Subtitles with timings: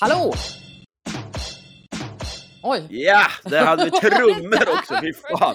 [0.00, 0.32] Hallå!
[2.62, 2.86] Oj!
[2.90, 5.54] Ja, där hade vi trummor också, fy fan.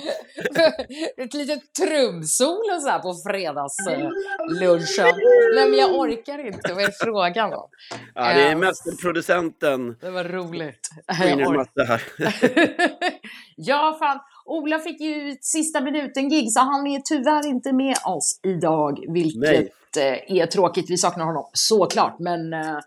[1.18, 5.20] Ett litet trumsolo så här på fredagslunchen.
[5.56, 6.74] Nej, men jag orkar inte.
[6.74, 7.70] Vad är frågan då?
[8.16, 10.88] Ja, det är Eh, mästerproducenten Det var roligt.
[11.08, 12.02] här.
[13.56, 14.20] ja, fan.
[14.46, 19.98] Ola fick ju ett sista minuten-gig, så han är tyvärr inte med oss idag, vilket
[19.98, 20.90] eh, är tråkigt.
[20.90, 22.78] Vi saknar honom såklart, men eh,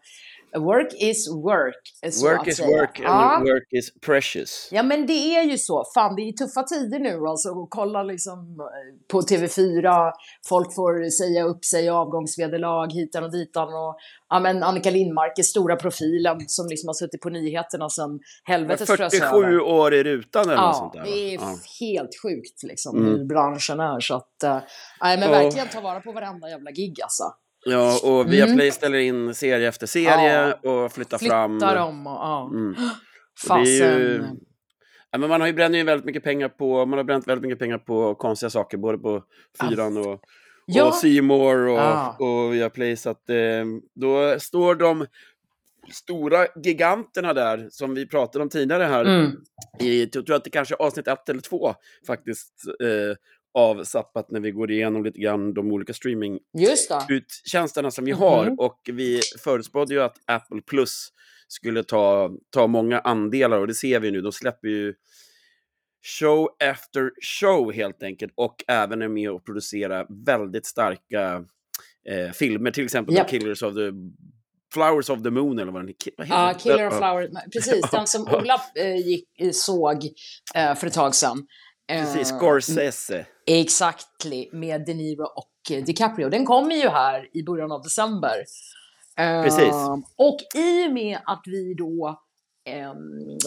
[0.58, 2.12] work is work.
[2.12, 2.68] Så Work is säga.
[2.80, 3.08] work Ja.
[3.36, 4.68] and work is precious.
[4.72, 5.84] Ja men det är ju så.
[5.94, 7.48] Fan det är tuffa tider nu alltså.
[7.48, 10.12] Och kolla liksom eh, på TV4.
[10.48, 13.68] Folk får säga upp sig avgångsvederlag hitan och ditan.
[13.68, 13.96] Och,
[14.28, 18.86] ja men Annika Lindmark är stora profilen som liksom har suttit på nyheterna sedan helvetet
[18.86, 19.60] frös 47 över.
[19.60, 21.10] år i rutan eller något sånt Ja, där.
[21.10, 21.44] det är va?
[21.50, 21.86] Ja.
[21.86, 23.08] helt sjukt liksom Mm.
[23.12, 24.00] hur branschen är.
[24.00, 25.30] Så att, nej men Ja.
[25.30, 27.24] verkligen ta vara på varenda jävla gig alltså.
[27.64, 31.50] Ja, och Viaplay ställer in serie efter serie och flyttar fram.
[31.60, 32.50] Flyttar dem och ja.
[32.52, 32.74] Mm.
[33.48, 33.66] Fasen.
[33.66, 34.24] ju...
[35.10, 37.42] Ja, men man har ju bränt ju väldigt mycket pengar på, man har bränt väldigt
[37.42, 39.22] mycket pengar på konstiga saker, både på
[39.60, 40.20] Fyran och,
[40.66, 40.84] Ja.
[41.04, 42.16] och More och, Ja.
[42.18, 42.96] och Viaplay.
[42.96, 43.36] Så att eh,
[43.94, 45.06] då står de
[45.92, 49.30] stora giganterna där, som vi pratade om tidigare här, Mm.
[49.80, 51.74] i, jag tror att det kanske är avsnitt ett eller två
[52.06, 53.16] faktiskt, eh,
[53.54, 57.06] av Zappat när vi går igenom lite grann de olika streaming Just det.
[57.08, 58.20] uttjänsterna som vi Mhm.
[58.20, 61.08] har och vi förutspådde ju att Apple Plus
[61.48, 64.20] skulle ta, ta många andelar och det ser vi nu.
[64.20, 64.94] De släpper ju
[66.20, 67.10] show after
[67.40, 71.44] show helt enkelt och även är med och producerar väldigt starka
[72.08, 73.14] eh, filmer, till exempel.
[73.14, 73.90] The Killers of the
[74.74, 76.54] Flowers of the Moon eller vad den heter Ja, den?
[76.54, 76.98] Killer of Ja.
[76.98, 77.30] Flower.
[77.52, 80.04] Precis, den som Ola eh, gick, eh, såg
[80.54, 81.46] eh, för ett tag sedan.
[81.90, 83.26] Eh, Precis, Scorsese.
[83.46, 86.28] Exactly, med De Niro och eh, DiCaprio.
[86.28, 88.44] Den kommer ju här i början av december.
[89.18, 89.74] Eh, Precis.
[90.16, 92.20] Och i och med att vi då
[92.66, 92.92] eh,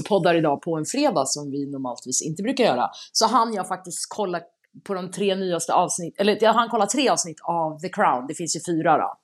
[0.09, 4.05] poddar idag på en fredag som vi normaltvis inte brukar göra, så hann jag faktiskt
[4.09, 4.41] kolla
[4.83, 8.35] på de tre nyaste avsnitt, eller jag hann kolla tre avsnitt av The Crown, det
[8.35, 9.17] finns ju fyra då.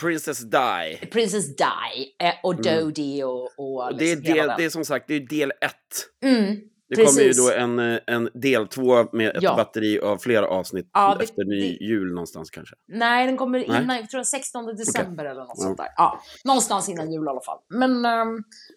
[0.00, 1.06] Princess Di.
[1.06, 5.08] Princess Di eh, och Dodie och, och, Och det, är del, det är som sagt
[5.08, 6.24] det är del ett.
[6.24, 6.56] Mm,
[6.90, 7.46] Det kommer ju Precis.
[7.46, 9.56] då en, eh, en del två med ett Ja.
[9.56, 12.74] batteri av flera avsnitt Ja, det- efter ny det- jul någonstans kanske.
[12.88, 13.82] Nej, den kommer Nej.
[13.82, 15.62] innan, jag tror den 16 december eller något Ja.
[15.62, 15.86] sånt där.
[15.96, 17.58] Ja, någonstans innan jul i alla fall.
[17.70, 18.28] Men ehm,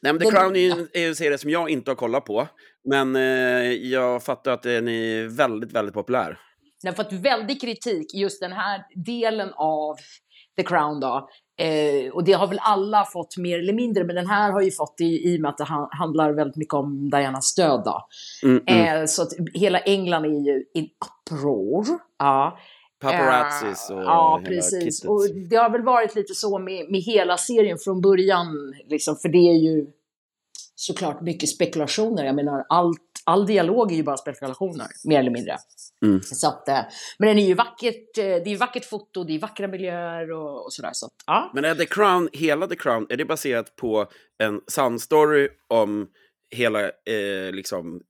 [0.01, 1.95] Nej, men The Crown är ju en, är ju en serie som jag inte har
[1.95, 2.47] kollat på.
[2.89, 3.22] Men eh,
[3.73, 6.39] jag fattar att den är väldigt, väldigt populär.
[6.83, 9.95] den har fått väldigt kritik, just den här delen av
[10.61, 11.29] The Crown då.
[11.57, 14.72] Eh, och det har väl alla fått mer eller mindre, men den här har ju
[14.72, 17.81] fått det i, i och med att det han, handlar väldigt mycket om Dianas död
[17.85, 18.07] då.
[18.44, 19.01] Mm, mm.
[19.01, 20.89] Eh, så att hela England är ju in
[21.29, 21.85] uppror.
[22.19, 22.57] Ja.
[23.01, 24.99] Paparazzis och Eh, Ja, precis.
[24.99, 25.09] kittet.
[25.09, 29.29] Och det har väl varit lite så med, med hela serien från början, liksom, för
[29.29, 29.88] det är ju
[30.75, 32.25] såklart mycket spekulationer.
[32.25, 35.57] Jag menar, allt, all dialog är ju bara spekulationer, mer eller mindre.
[36.06, 36.22] Mm.
[36.22, 36.79] Så att, eh,
[37.19, 40.66] men den är ju vackert, eh, det är vackert foto, det är vackra miljöer och,
[40.66, 40.89] och sådär.
[40.94, 41.51] Så att, ja.
[41.53, 44.07] Men är The Crown, hela The Crown, är det baserat på
[44.44, 46.07] en sann story om
[46.56, 48.01] hela eh, liksom,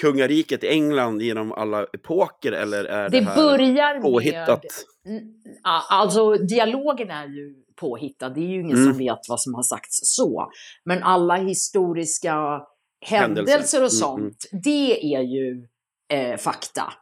[0.00, 2.52] kungariket i England genom alla epoker?
[2.52, 4.02] Eller är det, Det här börjar med...
[4.02, 4.64] påhittat?
[5.06, 5.22] Mm,
[5.62, 8.88] ja, Alltså dialogen är ju påhittad, det är ju ingen Mm.
[8.92, 10.50] som vet vad som har sagts så.
[10.84, 12.62] Men alla historiska
[13.06, 13.78] händelser, Händelser.
[13.78, 15.66] och Mm, sånt, det är ju
[16.12, 16.92] eh, fakta.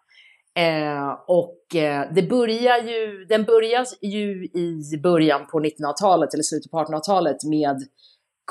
[0.59, 6.71] Eh, och eh, det börjar ju, den börjar ju i början på 1900-talet, eller slutet
[6.71, 7.77] på 1800-talet med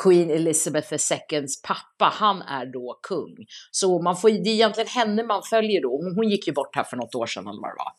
[0.03, 3.35] Queen Elizabeth IIs pappa, han är då kung.
[3.71, 5.97] Så man får, det är egentligen henne man följer då.
[5.97, 7.91] Hon, hon gick ju bort här för något år sedan eller vad det var.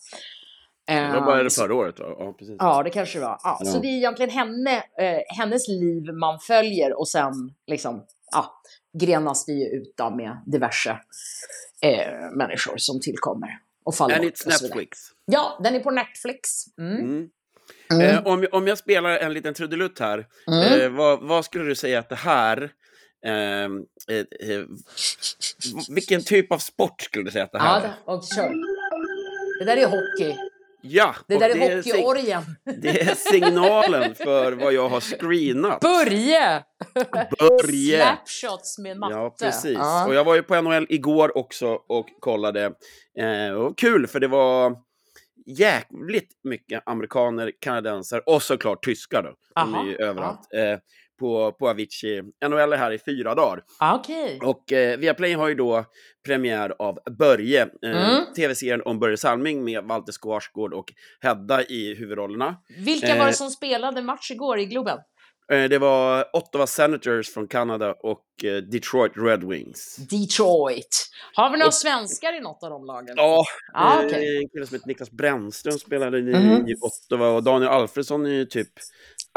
[1.13, 2.07] Det var bara Eh, det förra året, va?
[2.19, 2.57] Ja, precis.
[2.59, 3.39] Ja, det kanske det var.
[3.43, 3.71] Ja, Ja.
[3.71, 7.33] Så det är egentligen henne, eh, hennes liv man följer och sen
[7.67, 8.63] liksom, ja,
[8.99, 10.91] grenas det ju ut då med diverse
[11.83, 14.63] eh, människor som tillkommer och faller så vidare.
[14.63, 14.99] Netflix.
[15.25, 16.51] Ja, den är på Netflix.
[16.81, 16.97] Mm.
[16.99, 17.29] Mm.
[17.93, 18.03] Mm.
[18.17, 20.81] Eh, om, om jag spelar en liten trudelutt här, Mm.
[20.81, 22.71] eh, vad, vad skulle du säga att det här...
[23.27, 23.79] ehm,
[24.11, 24.17] eh,
[24.51, 24.65] eh,
[25.95, 27.83] vilken typ av sport skulle du säga att det här Ja, är?
[27.83, 28.55] det, och kör.
[29.59, 30.37] Det där är hockey.
[30.89, 32.43] Ja, Det där är sig- hockeyorgen.
[32.83, 35.81] Det är signalen för vad jag har screenat.
[35.81, 36.65] Börje!
[37.39, 37.97] Börje!
[38.03, 39.15] Slapshots med matte.
[39.15, 39.79] Ja, precis.
[39.79, 40.07] Ja.
[40.07, 42.73] Och jag var ju på NHL igår också och kollade.
[43.19, 44.77] Eh, och kul, för det var
[45.47, 49.23] jävligt mycket amerikaner, kanadensare och såklart tyskar.
[49.23, 49.35] Då.
[49.63, 50.41] De är ju överallt.
[50.55, 50.79] Eh,
[51.19, 52.23] på, på Avicii.
[52.49, 53.63] NHL är här i fyra dagar.
[53.79, 54.39] Ah, Okej.
[54.43, 55.85] Och eh, Viaplay har ju då
[56.27, 57.69] premiär av Börje, eh,
[58.09, 58.25] Mm.
[58.37, 62.57] tv-serien om Börje Salming med Walter Skarsgård och Hedda i huvudrollerna.
[62.79, 64.99] Vilka var det eh, som spelade match igår i Globen?
[65.53, 69.97] Eh, det var Ottawa Senators från Kanada och eh, Detroit Red Wings.
[69.97, 71.09] Detroit.
[71.35, 73.15] Har vi några Och- svenskar i något av de lagen?
[73.17, 73.45] Ja,
[73.75, 74.37] Ah, okej.
[74.43, 76.69] en kille som heter Niklas Brännström spelade i, Mhm.
[76.69, 78.69] i Ottawa och Daniel Alfredsson är ju typ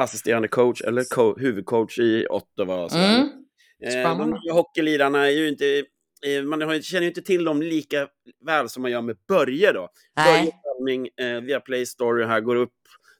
[0.02, 2.90] assisterande coach eller co- huvudcoach i Ottawa.
[2.90, 3.16] Sådär.
[3.16, 3.28] Mm.
[3.84, 4.24] Eh, Spännande.
[4.24, 5.84] de nya hockeylirarna är ju inte,
[6.28, 8.08] eh, man känner ju inte till dem lika
[8.46, 9.90] väl som man gör med Börje då.
[10.16, 12.74] Börje Salming eh, via Play Story här går upp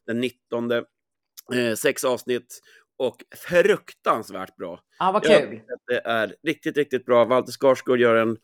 [0.06, 0.70] den 19.
[0.72, 2.60] Eh, sex avsnitt
[2.98, 3.16] och
[3.48, 4.80] fruktansvärt bra.
[4.98, 5.60] Ja, vad kul.
[5.86, 7.24] Det är riktigt, riktigt bra.
[7.24, 8.36] Walter Skarsgård gör en...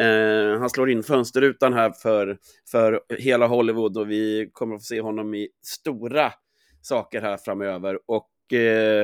[0.00, 2.38] Eh, han slår in fönsterrutan här för,
[2.70, 6.32] för hela Hollywood och vi kommer att få se honom i stora
[6.82, 7.98] saker här framöver.
[8.06, 9.02] Och eh,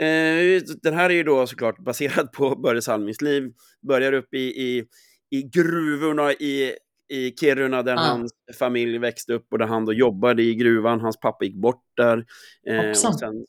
[0.00, 3.52] eh, den här är ju då såklart baserad på Börje Salmings liv.
[3.88, 4.84] Börjar upp i, i,
[5.30, 6.74] i gruvorna i,
[7.08, 8.00] i Kiruna där Ah.
[8.00, 11.00] hans familj växte upp och där han då jobbade i gruvan.
[11.00, 12.24] Hans pappa gick bort där.
[12.66, 13.44] Eh, och sen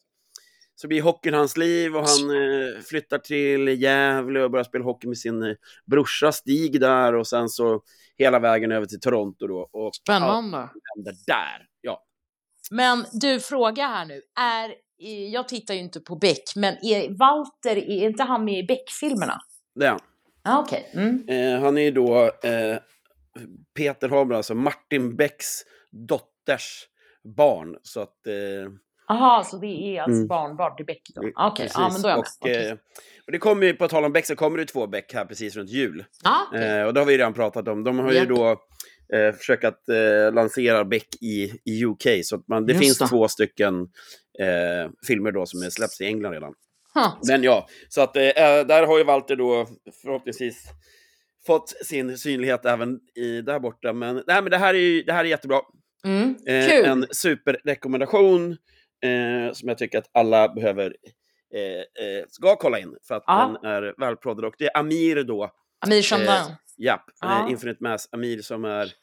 [0.75, 5.07] så blir hockeyn hans liv och han eh, flyttar till Gävle och börjar spela hockey
[5.07, 5.55] med sin eh,
[5.85, 7.81] brorsa Stig där och sen så
[8.17, 9.69] hela vägen över till Toronto då.
[9.71, 10.57] Och allt Spännande.
[10.95, 11.65] händer där.
[12.69, 14.21] Men du, fråga här nu.
[14.39, 14.73] Är,
[15.31, 19.41] jag tittar ju inte på Beck, men är Walter, är inte han med i Beck-filmerna?
[19.75, 19.99] Det är han.
[20.43, 20.91] Ja, okej.
[20.93, 21.29] Mm.
[21.29, 22.77] Eh, han är ju då eh,
[23.77, 25.47] Peter Haber, alltså Martin Becks
[25.91, 26.87] dotters
[27.37, 27.77] barn.
[27.83, 28.27] Så att...
[28.27, 28.71] Eh,
[29.15, 30.27] Aha, så det är alltså Mm.
[30.27, 31.21] barnbarn till Beck då?
[31.21, 32.67] Mm, Okej, ja men då är jag och, Okej.
[32.67, 32.73] eh,
[33.25, 35.55] och det kommer ju, på tal om Beck, så kommer det två Beck här precis
[35.55, 36.05] runt jul.
[36.23, 36.79] Ja, okej.
[36.79, 37.83] Eh, och det har vi redan pratat om.
[37.83, 38.27] De har ju Japp.
[38.29, 38.57] då
[39.13, 42.25] eh, försökt att eh, lansera Beck i, i UK.
[42.25, 43.07] Så att man, det Just finns det.
[43.07, 43.81] två stycken
[44.39, 46.53] eh, filmer då som är släppts i England redan.
[46.93, 47.13] Huh.
[47.27, 48.21] Men ja, så att eh,
[48.67, 49.67] där har ju Walter då
[50.01, 50.63] förhoppningsvis
[51.45, 53.93] fått sin synlighet även i, där borta.
[53.93, 55.61] Men, nej, men det, här är, ju- det här är jättebra.
[56.05, 56.35] Mm.
[56.47, 56.85] Eh, Kul!
[56.85, 58.51] en superrekommendation
[59.03, 60.95] eh, som jag tycker att alla behöver
[61.55, 63.59] eh, eh, ska kolla in för att Ja.
[63.61, 64.45] den är välproddad.
[64.45, 65.51] Och det är Amir då,
[65.85, 66.51] Amir Shamdan.
[66.79, 67.45] Japp, Ja.
[67.45, 68.93] eh, Infinite Mass Amir som är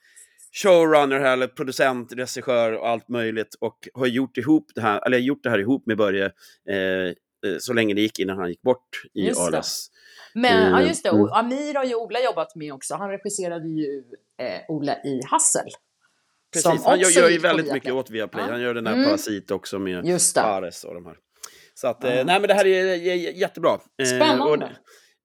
[0.63, 5.19] showrunner här, eller producent, regissör och allt möjligt och har gjort ihop det här, eller
[5.19, 6.25] gjort det här ihop med Börje
[6.71, 7.13] eh, eh,
[7.59, 9.63] så länge det gick innan han gick bort i Just det.
[10.35, 11.09] Men ja, Mm, just det.
[11.09, 11.23] mm.
[11.23, 12.95] Och Amir har ju Ola jobbat med också.
[12.95, 14.03] Han regisserade ju
[14.43, 15.67] eh, Ola i Hassel.
[16.53, 18.45] Precis, han gör, gör ju väldigt mycket åt Viaplay.
[18.47, 18.51] Ja.
[18.53, 19.05] Han gör den där Mm.
[19.05, 20.43] Parasit också med Just det.
[20.43, 21.17] Ares och de här.
[21.75, 22.25] Så att, eh, Ja.
[22.25, 23.79] nej men det här är j- jättebra.
[24.03, 24.67] Eh, Spännande.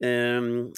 [0.01, 0.71] och, ehm,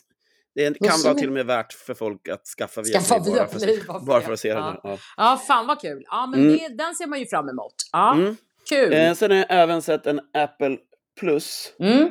[0.56, 3.60] det kan vara till och med värt för folk att skaffa Skaffa Viaplay bara, för,
[3.68, 4.58] Viaplay, bara för att se den.
[4.64, 4.70] Ja.
[4.72, 4.80] här.
[4.84, 4.98] Ja.
[5.18, 6.04] Ja, fan vad kul.
[6.06, 6.58] Ja, men Mm.
[6.58, 7.76] det, den ser man ju fram emot.
[7.92, 8.36] Ja, Mm.
[8.70, 8.94] kul.
[8.94, 10.78] Eh, sen har jag även sett en Apple
[11.20, 12.04] Plus Mm.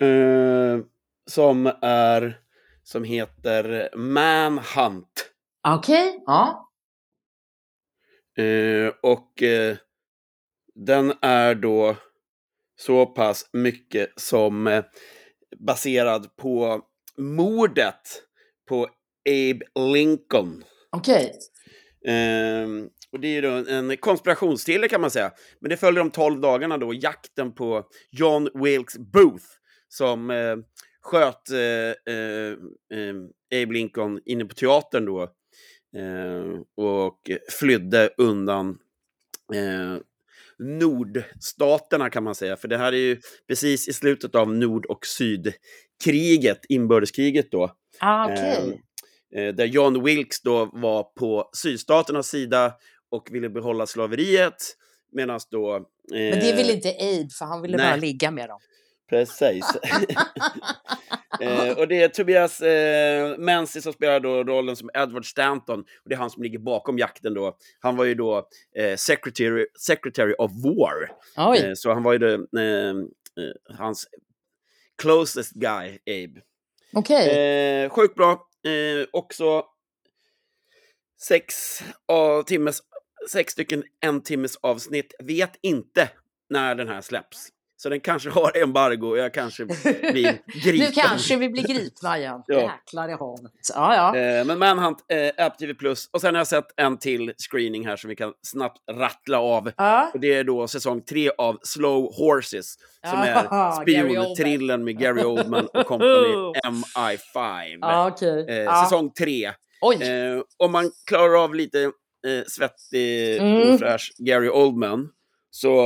[0.00, 0.84] eh,
[1.30, 2.40] som är
[2.82, 5.30] som heter Manhunt.
[5.68, 6.62] Okej, ja.
[8.38, 9.76] Eh, och eh,
[10.74, 11.96] den är då
[12.78, 14.84] så pass mycket som eh,
[15.58, 16.80] baserad på
[17.18, 18.22] mordet
[18.68, 18.88] på
[19.28, 20.64] Abe Lincoln.
[20.96, 21.32] Okej.
[22.06, 25.32] Ehm, och det är ju en konspirationsthriller kan man säga.
[25.60, 29.44] Men det följer de 12 dagarna då, jakten på John Wilkes Booth
[29.88, 30.56] som eh,
[31.02, 32.52] sköt eh, eh,
[32.92, 35.22] eh, Abe Lincoln inne på teatern då
[35.96, 38.78] eh, och flydde undan
[39.54, 39.96] eh,
[40.58, 42.56] nordstaterna kan man säga.
[42.56, 47.70] För det här är ju precis i slutet av nord och sydkriget, inbördeskriget då.
[48.00, 48.82] Ah, okej.
[49.34, 52.74] Eh, där John Wilkes då var på sydstaternas sida
[53.10, 54.54] och ville behålla slaveriet.
[55.12, 55.76] Medan då...
[55.76, 57.86] Eh, Men det vill inte Abe, för han ville nej.
[57.86, 58.60] bara ligga med dem.
[59.08, 59.64] Precis.
[61.40, 65.80] eh, och det är Tobias eh, Menzies som spelar då rollen som Edward Stanton.
[65.80, 67.56] Och det är han som ligger bakom jakten då.
[67.80, 71.10] Han var ju då eh, secretary, secretary of War.
[71.56, 74.06] Eh, så han var ju det, eh, eh, hans
[75.02, 76.40] closest guy, Abe.
[76.92, 77.28] Okej.
[77.84, 78.30] Eh, sjukt bra.
[78.66, 79.64] Eh, också
[81.20, 81.54] sex,
[82.08, 82.80] av timmes,
[83.30, 85.14] sex stycken en timmes avsnitt.
[85.18, 86.10] Vet inte
[86.50, 87.48] när den här släpps.
[87.78, 90.78] Så den kanske har embargo och jag kanske blir gripen.
[90.78, 92.42] nu kanske vi blir gripna igen.
[92.46, 92.60] Ja.
[92.60, 93.52] Jäklar i havet.
[93.74, 94.20] Ja, ja.
[94.20, 95.74] Eh, men Manhunt, eh, App TV+.
[95.74, 96.08] Plus.
[96.12, 99.72] Och sen har jag sett en till screening här som vi kan snabbt rattla av.
[99.76, 100.10] ja.
[100.14, 102.74] Och det är då säsong tre av Slow Horses.
[103.10, 106.10] Som Ah, är Gary spionthrillern med Gary Oldman och company
[106.66, 107.78] MI5.
[107.80, 108.46] Ja, okej.
[108.64, 108.84] Eh.
[108.84, 109.44] Säsong tre.
[109.46, 109.52] Eh,
[110.56, 111.90] om man klarar av lite eh,
[112.46, 113.74] svettig, Mm.
[113.74, 115.08] ofräsch Gary Oldman
[115.56, 115.80] så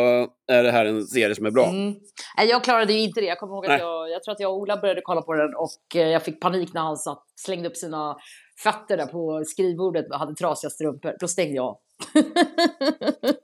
[0.52, 1.66] är det här en serie som är bra.
[1.66, 1.94] Mm.
[2.36, 3.26] Nej, jag klarade ju inte det.
[3.26, 5.54] Jag kommer ihåg att jag, jag tror att jag och Ola började kolla på den
[5.54, 8.16] och eh, jag fick panik när han satt, slängde upp sina
[8.62, 11.16] fötterna på skrivbordet och hade trasiga strumpor.
[11.20, 11.78] Då stängde jag av.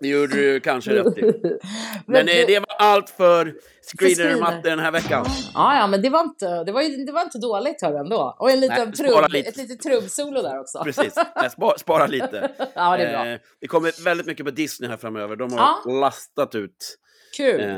[0.01, 1.23] Det gjorde du kanske rätt i.
[2.07, 3.55] Men eh, det var allt för
[3.97, 5.27] screener-matte den här veckan.
[5.55, 8.37] Ja, ja, men det var inte, det var, ju- det var inte dåligt hör ändå.
[8.39, 9.49] Och en liten Nej, spara trubb, lite.
[9.49, 10.85] ett litet trubbsolo där också.
[10.85, 12.51] Precis, Nej, spa- spara lite.
[12.75, 13.27] Ja, det är bra.
[13.33, 15.37] Eh, det kommer väldigt mycket på Disney här framöver.
[15.37, 15.93] De har Ja.
[15.93, 16.99] lastat ut
[17.37, 17.61] Kul.
[17.61, 17.69] eh,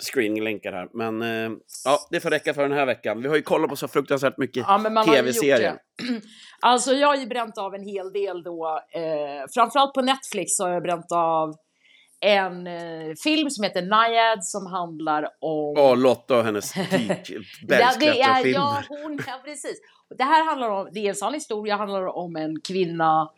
[0.00, 0.88] screeninglänkar här.
[0.92, 3.22] Men eh, ja, det får räcka för den här veckan.
[3.22, 5.78] Vi har ju kollat på så fruktansvärt mycket Ja, tv-serier.
[6.60, 8.80] Alltså jag har ju bränt av en hel del då.
[8.90, 11.54] Eh, framförallt på Netflix har jag bränt av
[12.20, 15.74] en eh, film som heter Naiad som handlar om...
[15.76, 18.58] Ja, Lotta och hennes Ja, det är, bergsklättrarfilmer.
[18.58, 19.80] ja, hon, ja, precis.
[20.18, 23.30] Det här handlar om, det är en sann historia, handlar om en kvinna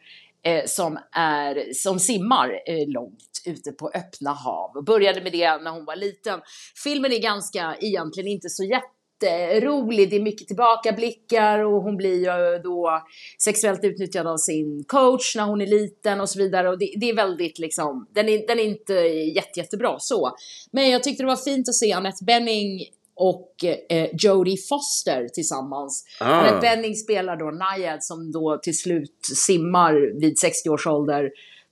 [0.44, 4.76] eh, som, är, som simmar eh, långt ute på öppna hav.
[4.76, 6.40] Och började med det när hon var liten.
[6.85, 10.11] Filmen är ganska, egentligen inte så jätterolig.
[10.11, 13.02] Det är mycket tillbakablickar och hon blir ju eh, då
[13.44, 16.68] sexuellt utnyttjad av sin coach när hon är liten och så vidare.
[16.68, 18.94] Och det, det är väldigt liksom, den är, den är inte
[19.35, 20.37] jätte, jättebra så.
[20.73, 22.80] Men jag tyckte det var fint att se Annette Benning
[23.21, 26.05] och eh, Jodie Foster tillsammans.
[26.21, 26.25] Ah.
[26.25, 31.31] Annette Bening spelar då Naiad som då till slut simmar vid 60 års ålder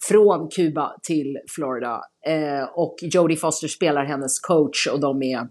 [0.08, 2.02] från Kuba till Florida.
[2.26, 5.48] Eh, och Jodie Foster spelar hennes coach och de är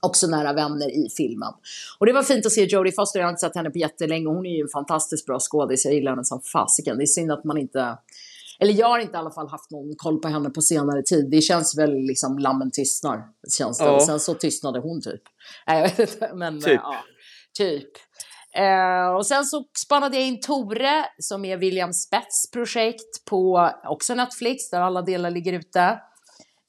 [0.00, 1.52] också nära vänner i filmen.
[1.98, 4.28] Och det var fint att se Jodie Foster, jag har inte sett henne på jättelänge.
[4.28, 6.96] Hon är ju en fantastiskt bra skådis, jag gillar henne som fasiken.
[6.96, 7.98] Det är synd att man inte
[8.60, 11.30] eller jag har inte i alla fall haft någon koll på henne på senare tid.
[11.30, 13.18] Det känns väl liksom lammen tystnar.
[13.58, 13.84] Känns det.
[13.84, 14.00] Ja.
[14.00, 15.22] Sen så tystnade hon typ.
[15.66, 16.34] Nej, jag vet inte.
[16.34, 16.80] Men, Typ.
[16.82, 16.94] ja,
[17.58, 17.88] typ.
[18.56, 24.14] Eh, och sen så spannade jag in Tore som är William Spets projekt på också
[24.14, 25.98] Netflix där alla delar ligger ute.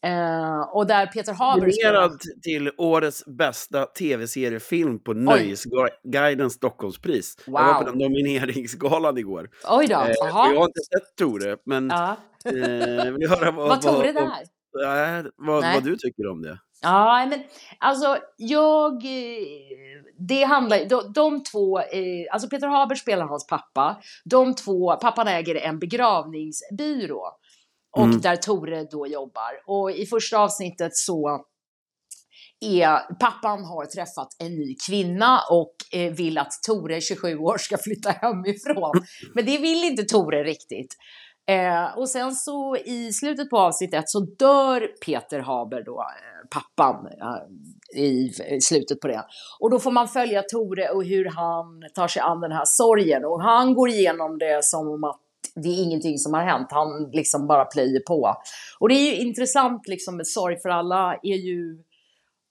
[0.06, 1.62] Eh, och där Peter Haber.
[1.62, 7.36] Nominerad till årets bästa tv-seriefilm på Nöjesguidens Stockholmspris.
[7.46, 7.86] Jag var på Wow.
[7.86, 9.50] den nomineringsgalan igår.
[9.70, 10.52] Oj då, jaha.
[10.54, 12.16] jag har inte sett Tore, men Ja.
[12.46, 14.30] eh, vill höra vad, Var Tore vad, där?
[14.86, 15.74] Nej, vad, Nej.
[15.76, 16.60] vad du tycker om det?
[16.82, 17.40] Ja, men
[17.80, 19.04] alltså jag...
[20.28, 20.86] Det handlar...
[20.90, 21.80] De, de två...
[22.32, 23.98] Alltså Peter Haber spelar hans pappa.
[24.26, 24.96] De två...
[24.96, 27.24] Pappan äger en begravningsbyrå.
[27.98, 28.22] Och Mm.
[28.22, 29.52] där Tore då jobbar.
[29.68, 31.46] Och i första avsnittet så
[32.62, 37.78] är pappan har träffat en ny kvinna och eh, vill att Tore, 27 år, ska
[37.78, 38.92] flytta hemifrån.
[39.36, 40.96] Men det vill inte Tore riktigt.
[41.50, 46.48] Eh, och sen så i slutet på avsnitt ett så dör Peter Haber då, eh,
[46.50, 49.26] pappan, eh, i, i slutet på det.
[49.60, 51.66] Och då får man följa Tore och hur han
[51.96, 53.26] tar sig an den här sorgen.
[53.26, 55.20] Och han går igenom det som om att
[55.62, 56.68] det är ingenting som har hänt.
[56.72, 58.36] Han liksom bara plöjer på.
[58.80, 61.84] Och det är ju intressant liksom med sorg för alla är ju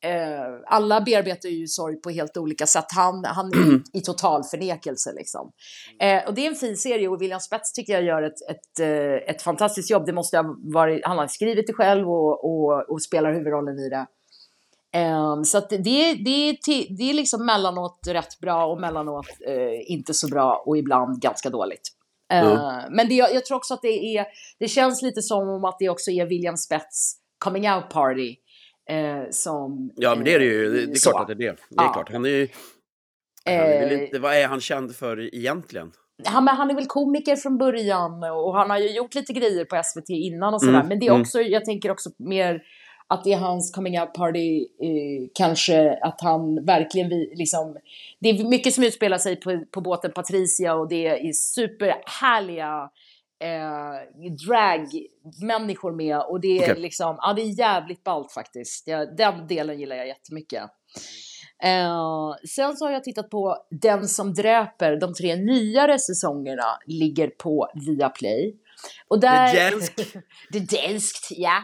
[0.05, 2.85] Eh, alla bearbetar ju sorg på helt olika sätt.
[2.97, 5.53] Han, han är i total förnekelse liksom.
[6.01, 8.81] Eh, och det är en fin serie och William Spets tycker jag gör ett, ett,
[8.81, 10.07] eh, ett fantastiskt jobb.
[10.07, 13.89] Det måste ha varit, han har skrivit det själv och, och, och spelar huvudrollen i
[13.89, 14.07] det.
[14.95, 19.27] Eh, så det, det, det, är ti- det är liksom mellanåt rätt bra och mellanåt
[19.47, 21.98] eh, inte så bra och ibland ganska dåligt.
[22.33, 24.27] Eh, Men det, jag tror också att det är,
[24.59, 28.37] det känns lite som om att det också är William Spets coming out party.
[28.91, 30.67] Eh, som, Ja, men det är det ju.
[30.67, 31.11] eh, Det, är så.
[31.11, 31.57] klart att det är det.
[31.71, 31.93] Det är Ja.
[31.93, 32.13] klart.
[32.13, 32.49] Han är ju...
[33.45, 35.93] Han är väl Eh, inte, vad är han känd för egentligen?
[36.27, 39.65] han, men han är väl komiker från början och han har ju gjort lite grejer
[39.65, 40.75] på SVT innan och sådär.
[40.75, 41.21] Mm, Men det är mm.
[41.21, 42.63] också, jag tänker också mer
[43.09, 47.77] att det är hans coming out party, eh, kanske att han verkligen vi, liksom,
[48.19, 52.91] det är mycket som utspelar sig på, på båten Patricia och det är superhärliga
[53.41, 56.83] eh, drag-människor med och det är Okej.
[56.83, 58.89] liksom, ja det är jävligt ballt faktiskt.
[58.89, 60.63] Jag, den delen gillar jag jättemycket.
[61.63, 67.29] Eh, sen så har jag tittat på Den som dräper, de tre nyare säsongerna ligger
[67.29, 68.57] på Viaplay.
[69.09, 69.53] Och där...
[69.53, 70.17] Det är danskt.
[70.53, 71.63] det är danskt, ja.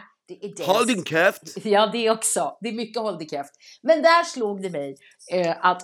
[0.65, 1.41] Håll din käft!
[1.65, 2.57] Ja, det också.
[2.61, 3.51] Det är mycket håll i käft.
[3.83, 4.95] Men där slog det mig
[5.33, 5.81] eh, att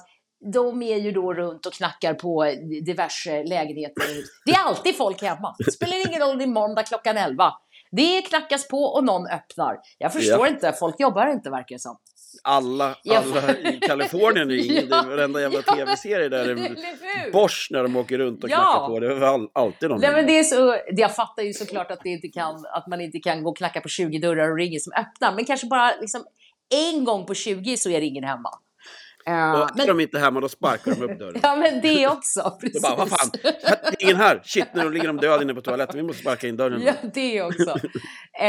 [0.53, 2.43] de är ju då runt och knackar på
[2.85, 4.05] diverse lägenheter.
[4.45, 5.55] Det är alltid folk hemma.
[5.65, 7.51] Det spelar ingen roll, det är måndag klockan 11.
[7.91, 9.77] Det knackas på och någon öppnar.
[9.97, 10.47] Jag förstår Ja.
[10.47, 11.97] inte, folk jobbar inte verkar det som.
[12.43, 13.17] Alla, Ja.
[13.33, 16.61] alla i Kalifornien är ju ingen, det är varenda jävla Ja, tv-serie där det
[17.27, 17.31] är?
[17.31, 18.55] Bosch när de åker runt och Ja.
[18.57, 18.99] knackar på.
[18.99, 19.99] Det är all, alltid någon.
[20.01, 23.01] Nej men det är så, jag fattar ju såklart att, det inte kan, att man
[23.01, 25.35] inte kan gå och knacka på 20 dörrar och ringa som öppnar.
[25.35, 26.23] Men kanske bara liksom
[26.93, 28.49] en gång på 20 så är det ingen hemma.
[29.25, 31.39] Eh, och är men, de inte hemma då sparkar de upp dörren.
[31.43, 32.81] ja men det också, precis.
[32.81, 34.41] bara, vad fan, det är ingen här!
[34.43, 36.81] Shit, nu ligger de döda inne på toaletten, vi måste sparka in dörren.
[36.81, 37.69] Ja, det också.
[37.69, 38.47] eh,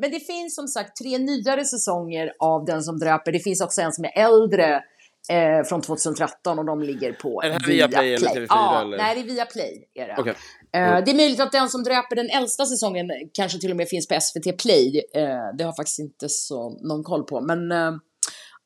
[0.00, 3.32] men det finns som sagt tre nyare säsonger av Den som dräper.
[3.32, 4.82] Det finns också en som är äldre
[5.28, 8.46] Eh, från 2013 och de ligger på Är det här via Play eller TV4?
[8.48, 8.96] Ja, eller?
[8.96, 9.88] nej det är via Play.
[9.94, 10.16] Är det.
[10.18, 10.34] Okej.
[10.72, 13.88] Eh, det är möjligt att den som dräper den äldsta säsongen kanske till och med
[13.88, 15.02] finns på SVT Play.
[15.14, 15.22] Eh,
[15.56, 17.40] det har jag faktiskt inte så någon koll på.
[17.40, 17.92] Men eh,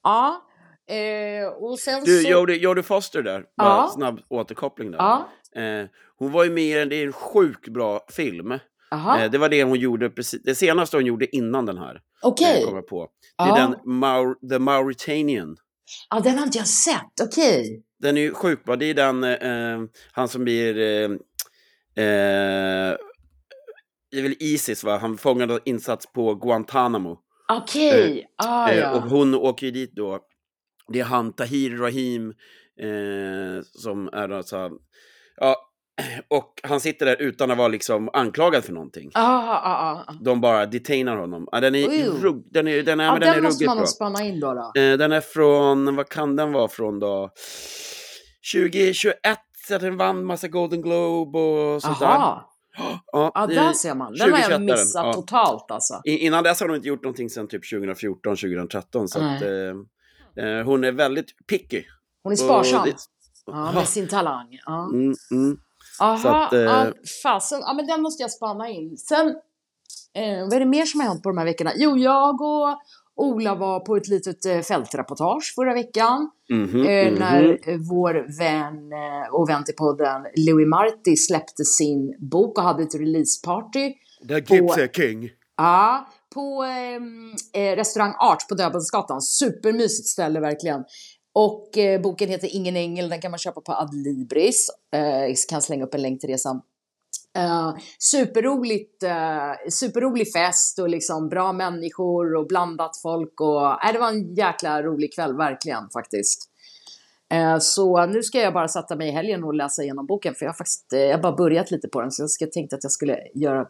[0.03, 0.43] ja,
[0.89, 2.29] eh, och sen Du, så...
[2.29, 3.91] Jodie, Jodie Foster där, bara Ja.
[3.95, 4.99] snabb återkoppling där.
[4.99, 5.87] Ja, Eh,
[6.19, 8.53] hon var ju med i en, sjukt bra film.
[8.93, 12.01] Eh, det var det hon gjorde, precis, det senaste hon gjorde innan den här.
[12.23, 12.63] okej.
[12.63, 13.09] eh, på.
[13.39, 13.55] Det är Ja.
[13.57, 15.57] den Maur The Mauritanian.
[16.11, 17.83] Ja, den har inte jag sett, okej.
[17.99, 18.77] Den är ju sjukt bra.
[18.77, 20.79] Det är den, eh, han som blir...
[20.79, 21.11] Eh,
[22.05, 22.97] eh,
[24.11, 24.99] det är väl Isis, va?
[24.99, 27.19] Han fångade insats på Guantanamo.
[27.53, 28.95] Okej, ah, Eh, ja.
[28.97, 30.19] och hon åker ju dit då.
[30.93, 32.29] Det är han, Tahir Rahim,
[32.81, 34.71] eh, som är alltså...
[35.37, 35.57] Ja,
[36.29, 39.11] och han sitter där utan att vara liksom anklagad för någonting.
[39.15, 40.13] Ah, ah, ah, ah.
[40.21, 41.49] De bara detainar honom.
[41.53, 42.09] Ja, den är, Oj.
[42.23, 43.87] rugg, den är, den är, Ja, men den är den måste man bra.
[43.87, 44.55] spana in då.
[44.55, 44.81] då.
[44.81, 47.31] Eh, den är från, vad kan den vara från då?
[48.55, 49.15] 2021,
[49.69, 52.07] så den vann massa Golden Globe och sånt där.
[52.07, 52.45] Jaha,
[53.13, 54.13] Ja, det- där ser man.
[54.13, 55.13] Den har 2021 är jag den, missat ja.
[55.13, 56.01] totalt alltså.
[56.05, 59.09] Innan dess har de inte gjort någonting sedan typ 2014, 2013.
[59.09, 59.49] Så att, eh,
[60.65, 61.85] hon är väldigt picky.
[62.23, 62.85] Hon är sparsam.
[62.85, 62.97] Det-
[63.47, 64.59] Ja, med sin talang.
[64.67, 64.91] Ja.
[64.93, 65.59] Mm, mm.
[66.01, 66.93] Aha, Så att, eh, ja,
[67.23, 67.61] fasen.
[67.61, 68.97] Ja, men den måste jag spana in.
[68.97, 69.29] Sen,
[70.15, 71.71] eh, vad är det mer som har hänt på de här veckorna?
[71.77, 72.79] Jo, jag och
[73.17, 76.31] Ola var på ett litet eh, fältreportage förra veckan.
[76.51, 77.15] Mhm, eh, mhm.
[77.19, 82.65] när eh, vår vän eh, och vän till podden Louis Marti släppte sin bok och
[82.65, 83.95] hade ett releaseparty.
[84.29, 85.31] The Gypsy King.
[85.57, 89.23] Ja, på ehm, eh, restaurang Art på Döbelnsgatan.
[89.23, 90.85] Supermysigt ställe verkligen.
[91.35, 94.71] Och eh, boken heter Ingen ängel, den kan man köpa på Adlibris.
[94.95, 96.61] Eh, jag kan slänga upp en länk till det sen.
[97.37, 103.99] Eh, superroligt, eh, superrolig fest och liksom bra människor och blandat folk och eh, det
[103.99, 106.48] var en jäkla rolig kväll verkligen faktiskt.
[107.35, 110.45] Eh, så nu ska jag bara sätta mig i helgen och läsa igenom boken för
[110.47, 112.83] jag har faktiskt eh, jag bara börjat lite på den så jag ska tänkte att
[112.85, 113.67] jag skulle göra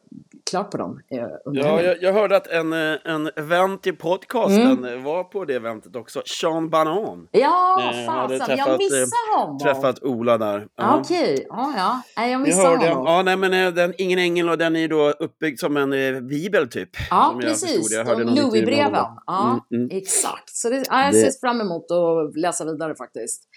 [0.51, 4.59] klart på dem eh, under Ja, jag, jag hörde att en, en vän till podcasten
[4.85, 5.03] Mm.
[5.05, 6.23] var på det eventet också.
[6.41, 7.29] Sean Banan.
[7.31, 9.59] Ja, Eh, fasen, jag missade honom.
[9.59, 10.67] Träffat Ola där.
[10.77, 12.03] Ja, Okej, ja, ja.
[12.17, 13.05] Nej, jag missade hörde, honom.
[13.07, 16.69] ja, nej, men den, Ingen ängel och den är då uppbyggd som en eh, bibel
[16.69, 16.91] typ.
[17.11, 17.77] Ja, som jag precis.
[17.77, 17.99] förstod.
[17.99, 19.05] Jag hörde De Louis-breven.
[19.27, 19.99] Ja, Mm, mm.
[19.99, 20.51] exakt.
[20.51, 23.48] Så det, ja, jag ser fram emot att läsa vidare faktiskt.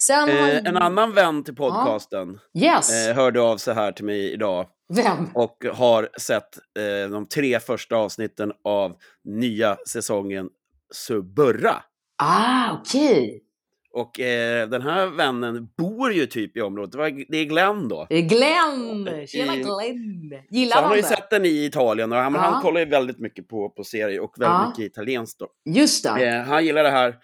[0.00, 3.08] Sen Eh, en annan vän till podcasten Yes!
[3.08, 5.28] eh, hörde av sig här till mig idag Vem?
[5.34, 10.48] och har sett eh, de tre första avsnitten av nya säsongen
[10.94, 11.82] Suburra.
[12.22, 13.44] Ah, okej.
[13.92, 17.26] Och eh, den här vännen bor ju typ i området.
[17.28, 18.06] Det är Glenn då.
[18.10, 19.26] Eh, Glenn!
[19.26, 20.42] Tjena I- Glenn!
[20.48, 22.40] Så Gillar han man har ju sett den i Italien och han, Ja.
[22.40, 24.68] han kollar ju väldigt mycket på, på serier och väldigt Ja.
[24.68, 25.46] mycket italienskt då.
[25.74, 26.26] Just det.
[26.26, 27.14] Eh, han gillar det här, eh,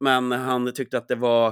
[0.00, 1.48] men han tyckte att det var...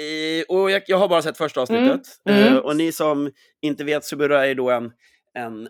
[0.00, 2.02] Eh, och jag, jag har bara sett första avsnittet.
[2.28, 2.52] Mm, mm.
[2.52, 3.30] Eh, och ni som
[3.62, 4.92] inte vet, Suburra är då en,
[5.34, 5.68] en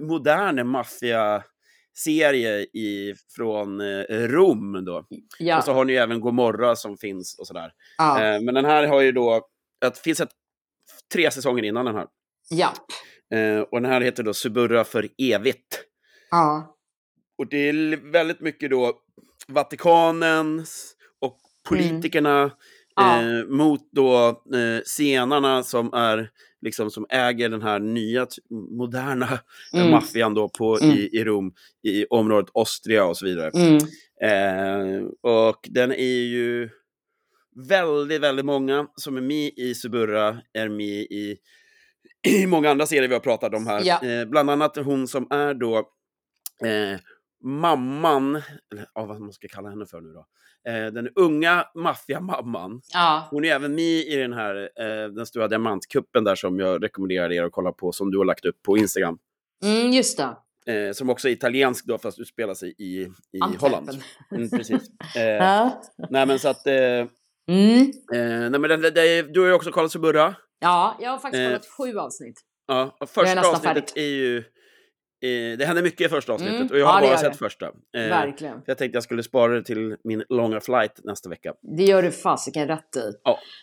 [0.08, 4.84] modern maffiaserie i, från eh, Rom.
[4.84, 5.06] Då.
[5.38, 5.58] Ja.
[5.58, 7.72] Och så har ni ju även Gomorra som finns och sådär.
[7.98, 8.24] ja.
[8.24, 9.48] Eh, men den här har ju då...
[9.80, 10.32] Det finns ett,
[11.12, 12.06] tre säsonger innan den här.
[13.34, 15.82] Eh, och den här heter då Suburra för evigt.
[16.30, 16.76] Ja.
[17.38, 19.00] Och det är väldigt mycket då
[19.52, 20.64] Vatikanen
[21.20, 22.50] och politikerna
[23.00, 23.38] Mm.
[23.40, 26.30] Eh, mot då eh, senarna som är
[26.60, 28.26] liksom som äger den här nya
[28.70, 29.28] moderna
[29.74, 29.90] eh, Mm.
[29.90, 30.96] maffian då på, Mm.
[30.96, 33.50] i, i Rom, i området Ostria och så vidare.
[33.54, 33.76] Mm.
[34.22, 36.68] Eh, och den är ju
[37.68, 41.36] väldigt, väldigt många som är med i Suburra, är med i,
[42.28, 43.82] i många andra serier vi har pratat om här.
[43.84, 44.02] Ja.
[44.04, 45.76] Eh, bland annat hon som är då
[46.64, 47.00] eh,
[47.44, 48.36] mamman,
[48.72, 50.26] eller ja, vad man ska kalla henne för nu då.
[50.70, 52.80] Eh, den unga maffiamamman.
[52.92, 53.28] Ja.
[53.30, 57.32] Hon är även med i den här, eh, den stora diamantkuppen där som jag rekommenderar
[57.32, 59.18] er att kolla på, som du har lagt upp på Instagram.
[59.64, 60.36] Mm, just det.
[60.72, 63.00] Eh, som också är italiensk då, fast utspelar sig i,
[63.32, 63.60] i Antwerpen.
[63.60, 64.02] Holland.
[64.30, 64.82] Mm, precis.
[65.16, 65.82] Eh, Ja.
[66.10, 67.06] Nej men så att, eh,
[67.48, 67.80] Mm.
[68.14, 70.34] eh, nej men det, det, du har ju också kollat Suburra.
[70.58, 72.40] Ja, jag har faktiskt kollat sju avsnitt.
[72.66, 74.04] Ja, och första avsnittet färdig.
[74.04, 74.44] är ju,
[75.22, 77.32] eh, det händer mycket i första avsnittet Mm, och jag ja, har det bara sett
[77.32, 77.38] det.
[77.38, 77.66] första.
[77.66, 78.62] Eh, Verkligen.
[78.66, 81.52] Jag tänkte jag skulle spara det till min långa flight nästa vecka.
[81.76, 83.12] Det gör du fasiken rätt i.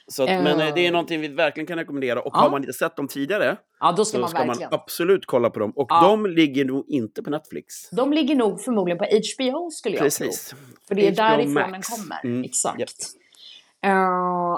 [0.08, 0.44] Så att, Eh.
[0.44, 2.40] Men eh, det är någonting vi verkligen kan rekommendera och Ja.
[2.40, 5.50] har man inte sett dem tidigare Ja, då ska så man ska man absolut kolla
[5.50, 5.72] på dem.
[5.76, 6.02] Och Ja.
[6.08, 7.90] de ligger nog inte på Netflix.
[7.90, 10.26] De ligger nog förmodligen på HBO skulle jag tro.
[10.28, 10.56] Precis.
[10.88, 11.72] För det är HBO därifrån Max.
[11.90, 12.20] den kommer.
[12.24, 12.80] Mm, Exakt.
[12.80, 12.90] japp.
[13.86, 13.92] Eh,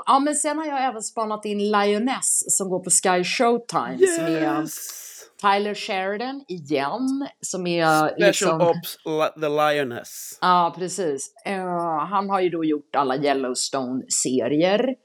[0.06, 3.98] ja, men sen har jag även spanat in Lioness som går på Sky Showtime.
[4.08, 5.02] Som är Yes!
[5.46, 8.62] Tyler Sheridan igen, som är Special liksom...
[8.62, 8.98] Ops
[9.42, 10.38] The Lioness.
[10.42, 11.34] Ja, precis.
[11.50, 14.96] Uh, han har ju då gjort alla Yellowstone-serier.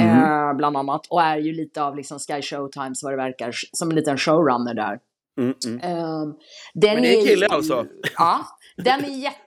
[0.00, 0.18] Mm.
[0.18, 1.06] Uh, bland annat.
[1.10, 4.74] Och är ju lite av liksom Sky Showtimes vad det verkar, som en liten showrunner
[4.74, 4.98] där.
[5.38, 5.76] Mm, mm.
[5.76, 6.34] Uh,
[6.74, 7.86] den Men det är en kille alltså?
[8.16, 8.40] Ja,
[8.76, 9.40] den är jätte...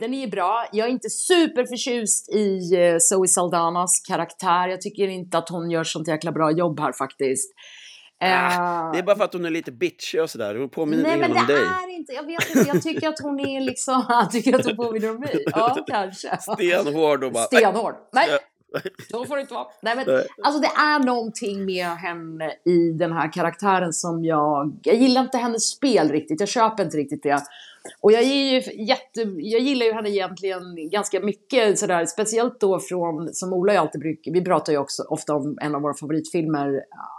[0.00, 0.68] Den är bra.
[0.72, 4.68] Jag är inte superförtjust i uh, Zoe Saldanas karaktär.
[4.68, 7.54] Jag tycker inte att hon gör sånt jäkla bra jobb här faktiskt.
[8.20, 10.54] Ah, det är bara för att hon är lite bitchig och sådär.
[10.54, 11.62] Hon påminner Nej, men om det dig.
[11.62, 12.12] är inte.
[12.12, 12.68] Jag vet inte.
[12.68, 14.04] Jag tycker att hon är liksom...
[14.08, 15.44] Jag tycker att hon påminner om mig.
[15.46, 16.36] Ja, kanske.
[16.40, 17.44] Stenhård och bara...
[17.44, 17.94] Stenhård.
[18.12, 18.28] Nej,
[19.10, 19.66] så får det inte vara.
[19.82, 20.26] Nej, men, Nej.
[20.42, 24.78] alltså det är någonting med henne i den här karaktären som jag...
[24.82, 26.40] Jag gillar inte hennes spel riktigt.
[26.40, 27.42] Jag köper inte riktigt det.
[28.00, 33.34] Och jag, ju jätte, jag gillar ju henne egentligen ganska mycket sådär, speciellt då från,
[33.34, 36.68] som Ola jag alltid brukar, vi pratar ju också ofta om en av våra favoritfilmer,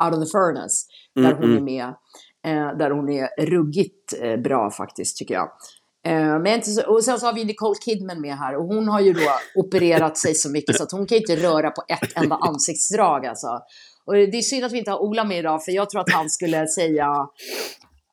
[0.04, 1.58] Out of the Furnace, där Mm, hon mm.
[1.58, 1.86] är med,
[2.46, 5.50] eh, där hon är ruggigt eh, bra faktiskt tycker jag.
[6.08, 8.88] Eh, men inte så, och sen så har vi Nicole Kidman med här och hon
[8.88, 11.84] har ju då opererat sig så mycket så att hon kan ju inte röra på
[11.88, 13.48] ett enda ansiktsdrag alltså.
[14.06, 16.12] Och det är synd att vi inte har Ola med idag för jag tror att
[16.12, 17.28] han skulle säga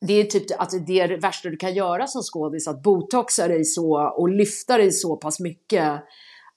[0.07, 3.49] det är typ att det är det värsta du kan göra som skådis, att botoxa
[3.49, 6.03] dig så och lyfta dig så pass mycket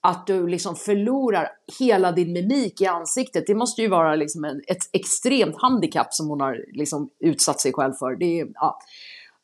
[0.02, 3.48] att du liksom förlorar hela din mimik i ansiktet.
[3.48, 7.74] Det måste ju vara liksom en, ett extremt handikapp som hon har liksom utsatt sig
[7.74, 8.16] själv för.
[8.16, 8.80] Det är, ja.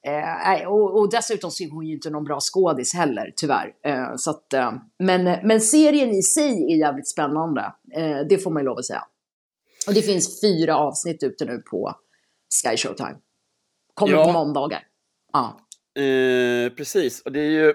[0.07, 3.71] Eh, och, och dessutom så är hon ju inte någon bra skådis heller, tyvärr.
[3.85, 7.73] Eh, så att, eh, men, men serien i sig är jävligt spännande.
[7.95, 9.03] Eh, det får man ju lov att säga.
[9.87, 11.95] Och det finns fyra avsnitt ute nu på
[12.63, 13.15] Sky Showtime.
[13.93, 14.25] Kommer Ja.
[14.25, 14.83] på måndagar.
[15.33, 15.59] Ja.
[16.03, 17.73] Eh, precis, och det är ju...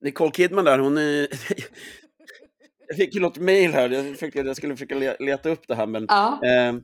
[0.00, 1.28] Nicole Kidman där, hon är...
[2.88, 5.74] jag fick ju något mail här, jag, försökte, jag skulle försöka le- leta upp det
[5.74, 6.06] här, men...
[6.08, 6.40] Ja.
[6.44, 6.74] Eh,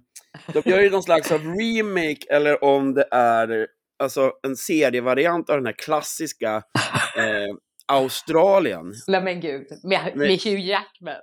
[0.52, 3.66] de gör ju någon slags av remake, eller om det är
[4.00, 6.62] alltså, en serievariant av den här klassiska
[7.16, 7.54] eh,
[7.86, 8.94] Australien.
[9.06, 9.66] Nej men gud.
[9.82, 11.14] Med, med Hugh Jackman.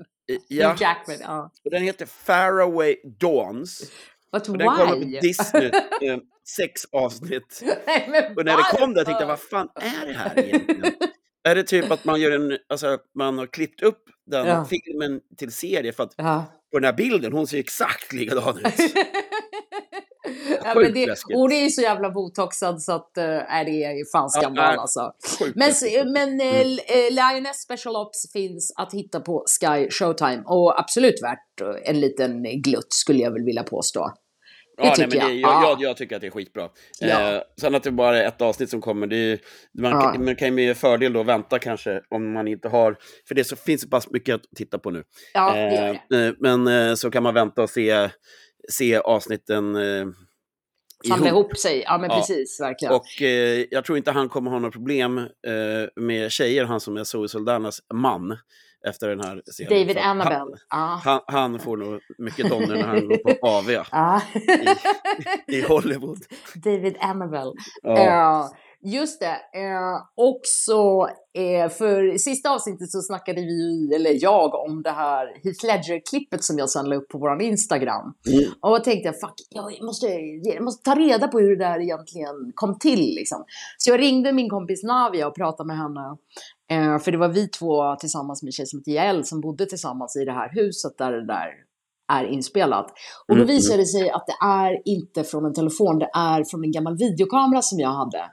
[0.48, 1.52] Ja, Hugh Jackman, ja.
[1.66, 3.92] och den heter Faraway Dawns.
[4.32, 5.20] But Och den kommer på?
[5.22, 5.66] Disney,
[6.02, 6.18] eh,
[6.58, 7.64] sex avsnitt.
[7.88, 10.94] Nej, Och när det kom där tänkte jag, vad fan är det här egentligen?
[11.44, 14.66] är det typ att man gör en, alltså man har klippt upp den Ja.
[14.66, 16.46] filmen till serie för att Ja.
[16.72, 18.66] på den här bilden, hon ser exakt likadan ut.
[20.64, 24.30] ja, men det, hon är ju så jävla botoxad så att äh, det är fan
[24.34, 24.78] Ja, skandal nej.
[24.78, 25.12] alltså.
[25.56, 25.74] Men,
[26.14, 26.80] men Mm.
[26.88, 32.44] eh, Lioness Special Ops finns att hitta på Sky Showtime och absolut värt en liten
[32.62, 34.12] glutt skulle jag väl vilja påstå.
[34.78, 35.52] det ja, nej, tycker men det, jag.
[35.52, 35.70] jag, Ja.
[35.80, 35.90] jag.
[35.90, 36.70] Jag tycker att det är skitbra.
[37.00, 37.34] Ja.
[37.36, 39.40] Eh, sen att det bara är ett avsnitt som kommer, det är,
[39.82, 40.16] man, Ja.
[40.20, 43.56] man kan ju med fördel då vänta kanske om man inte har, för det så
[43.56, 45.04] finns det pass mycket att titta på nu.
[45.34, 46.28] Ja, det det.
[46.28, 48.10] Eh, men eh, så kan man vänta och se,
[48.72, 50.06] se avsnitten eh,
[51.08, 52.16] Samla ihop sig, ja men Ja.
[52.16, 52.94] precis, verkligen.
[52.94, 55.26] Och eh, jag tror inte han kommer ha några problem eh,
[56.04, 58.38] med tjejer, han som är Zoe Saldanas man
[58.88, 59.82] efter den här serien.
[59.82, 60.58] David Annabelle.
[60.68, 64.22] Han, han, han får nog mycket donner när han går på AV Ja.
[65.48, 66.20] i Hollywood.
[66.56, 67.54] David Annabelle.
[67.84, 67.98] Ja.
[68.06, 68.52] Ja,
[68.86, 69.60] just det.
[69.60, 75.66] Eh, också eh, för sista avsnittet så snackade vi, eller jag, om det här Heath
[75.66, 78.14] Ledger-klippet som jag sen la upp på vår Instagram.
[78.30, 78.52] Mm.
[78.62, 80.08] Och då tänkte jag, fuck, jag måste,
[80.44, 83.16] jag måste ta reda på hur det där egentligen kom till.
[83.16, 83.44] Liksom.
[83.78, 86.18] Så jag ringde min kompis Navia och pratade med henne.
[86.72, 89.66] Eh, för det var vi två tillsammans med en tjej som heter Jael som bodde
[89.66, 91.48] tillsammans i det här huset där det där
[92.12, 92.92] är inspelat.
[93.28, 96.44] Och då Mm, visade det sig att det är inte från en telefon, det är
[96.44, 98.32] från en gammal videokamera som jag hade.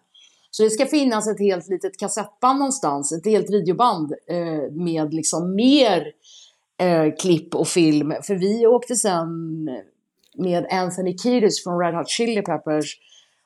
[0.56, 5.54] Så det ska finnas ett helt litet kassettband någonstans, ett helt videoband eh, med liksom
[5.54, 6.06] mer
[6.80, 8.14] eh, klipp och film.
[8.22, 9.28] För vi åkte sen
[10.38, 12.96] med Anthony Kiedis från Red Hot Chili Peppers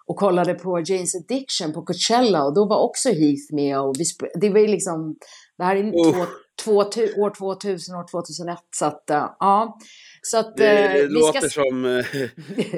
[0.06, 3.80] och kollade på Jane's Addiction på Coachella och då var också Heath med.
[3.80, 4.04] Och vi
[4.40, 5.16] det var ju liksom,
[5.58, 6.28] det här är Uff.
[6.64, 8.58] två, två, år 2000, år 2001.
[8.70, 9.78] Så att, eh, ja.
[10.22, 11.62] Så att, Det, eh, det vi låter ska...
[11.62, 12.04] som eh,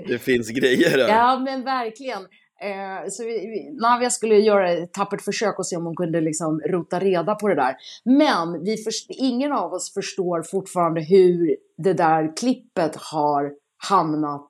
[0.08, 1.08] det finns grejer där.
[1.08, 2.26] Ja, men verkligen.
[2.62, 6.20] Eh, så vi, vi, Navia skulle göra ett tappert försök och se om hon kunde
[6.20, 7.76] liksom rota reda på det där.
[8.04, 13.52] Men vi först, ingen av oss förstår fortfarande hur det där klippet har
[13.88, 14.48] hamnat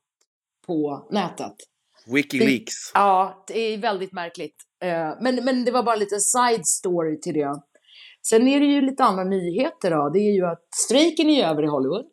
[0.67, 1.55] på nätet.
[2.07, 2.75] Wikileaks.
[2.95, 4.57] Ja, det är väldigt märkligt.
[4.83, 7.61] Eh, men, men det var bara lite side story till det.
[8.27, 10.09] Sen är det ju lite andra nyheter då.
[10.09, 12.07] Det är ju att strejken är över i Hollywood.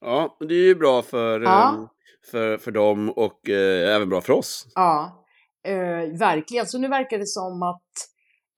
[0.00, 1.74] Ja, det är ju bra för, Ja.
[1.74, 1.86] eh,
[2.30, 4.66] för, för dem och eh, även bra för oss.
[4.74, 5.19] Ja,
[5.68, 6.66] eh, verkligen.
[6.66, 7.82] Så nu verkar det som att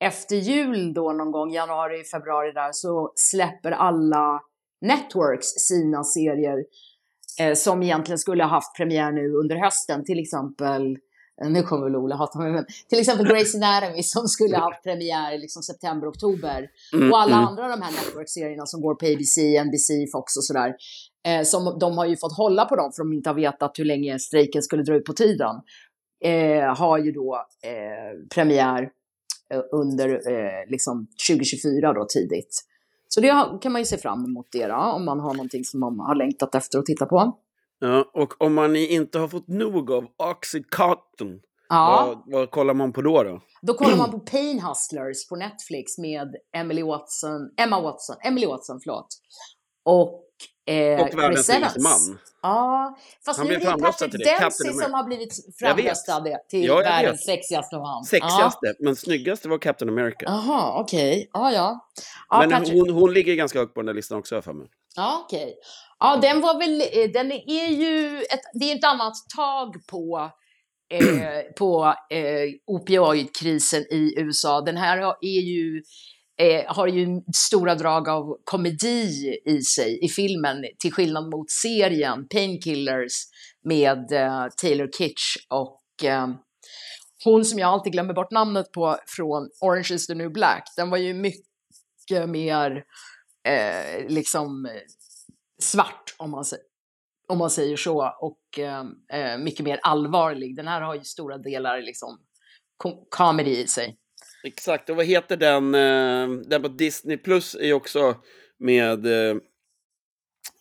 [0.05, 4.41] efter jul då någon gång, januari, februari där, så släpper alla
[4.81, 6.65] networks sina serier
[7.41, 10.99] eh, som egentligen skulle ha haft premiär nu under hösten, till exempel
[11.49, 14.83] nu kommer väl Ola hata mig, men till exempel Grey's Anatomy som skulle ha haft
[14.83, 16.69] premiär liksom september, oktober.
[16.93, 17.49] Mm, och alla mm.
[17.49, 20.75] andra de här network-serierna som går på ABC, NBC, Fox och sådär.
[21.27, 23.85] Eh, som, de har ju fått hålla på dem för de inte har vetat hur
[23.85, 25.57] länge strejken skulle dra ut på tiden.
[26.24, 28.90] Eh, har ju då eh, premiär
[29.50, 32.64] eh, under eh, liksom 2024 då tidigt.
[33.08, 35.80] Så det kan man ju se fram emot det då, om man har någonting som
[35.80, 37.38] man har längtat efter att titta på.
[37.78, 42.04] Ja, och om man inte har fått nog av Oxycontin, Ja.
[42.26, 43.22] vad, vad kollar man på då?
[43.22, 43.40] då?
[43.62, 48.80] Då kollar man på Pain Hustlers på Netflix med Emily Watson, Emma Watson, Emily Watson,
[48.82, 49.06] förlåt.
[49.85, 50.21] Och,
[50.66, 52.18] eh, Och världens snyggaste man.
[52.42, 52.96] Ja,
[53.27, 57.25] fast Han nu är det Patrick Dempsey som har blivit framröstad till Ja, världens vet.
[57.27, 58.05] sexigaste man.
[58.05, 60.25] Sexigaste, men snyggaste var Captain America.
[60.27, 61.31] Jaha, okej.
[61.33, 61.88] Ja, ja.
[62.31, 64.66] ja men Patrick- hon, hon ligger ganska högt på den där listan också, för mig.
[64.96, 65.55] Ja, okej.
[65.98, 70.31] Ja, den var väl, eh, den är ju ett, det är ett annat tag på,
[70.92, 74.61] eh, på eh, opioidkrisen i USA.
[74.61, 75.83] Den här är ju,
[76.42, 82.28] eh, har ju stora drag av komedi i sig i filmen, till skillnad mot serien
[82.28, 83.12] Painkillers
[83.64, 86.28] med eh, Taylor Kitsch och eh,
[87.24, 90.62] hon som jag alltid glömmer bort namnet på från Orange is the new black.
[90.76, 92.85] Den var ju mycket mer
[93.48, 94.68] eh, liksom
[95.62, 96.44] svart om man,
[97.28, 100.57] om man säger så och eh, eh, mycket mer allvarlig.
[100.57, 102.18] Den här har ju stora delar liksom
[103.11, 103.98] comedy i sig.
[104.44, 105.74] Exakt, och vad heter den?
[105.74, 108.16] eh, Den på Disney Plus är ju också
[108.59, 109.07] med...
[109.07, 109.37] eh,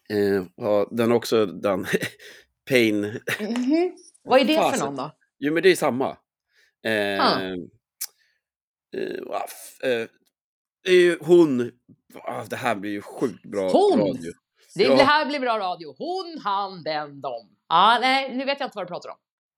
[0.10, 1.86] eh, den också, den...
[2.70, 3.20] Pain.
[4.24, 4.80] Vad är det Fasen.
[4.80, 5.12] för någon då?
[5.39, 6.17] Jo, men det är samma.
[6.86, 7.41] Eh, Ah.
[7.41, 7.54] eh,
[9.91, 10.08] eh,
[10.84, 11.72] det är ju hon...
[12.24, 14.00] Ah, det här blir ju sjukt bra Hon?
[14.00, 14.32] radio.
[14.76, 14.96] Det, Ja.
[14.96, 15.96] det här blir bra radio.
[15.98, 17.56] Hon, han, den, dom.
[17.70, 19.15] Ja, nej, nu vet jag inte vad du pratar om.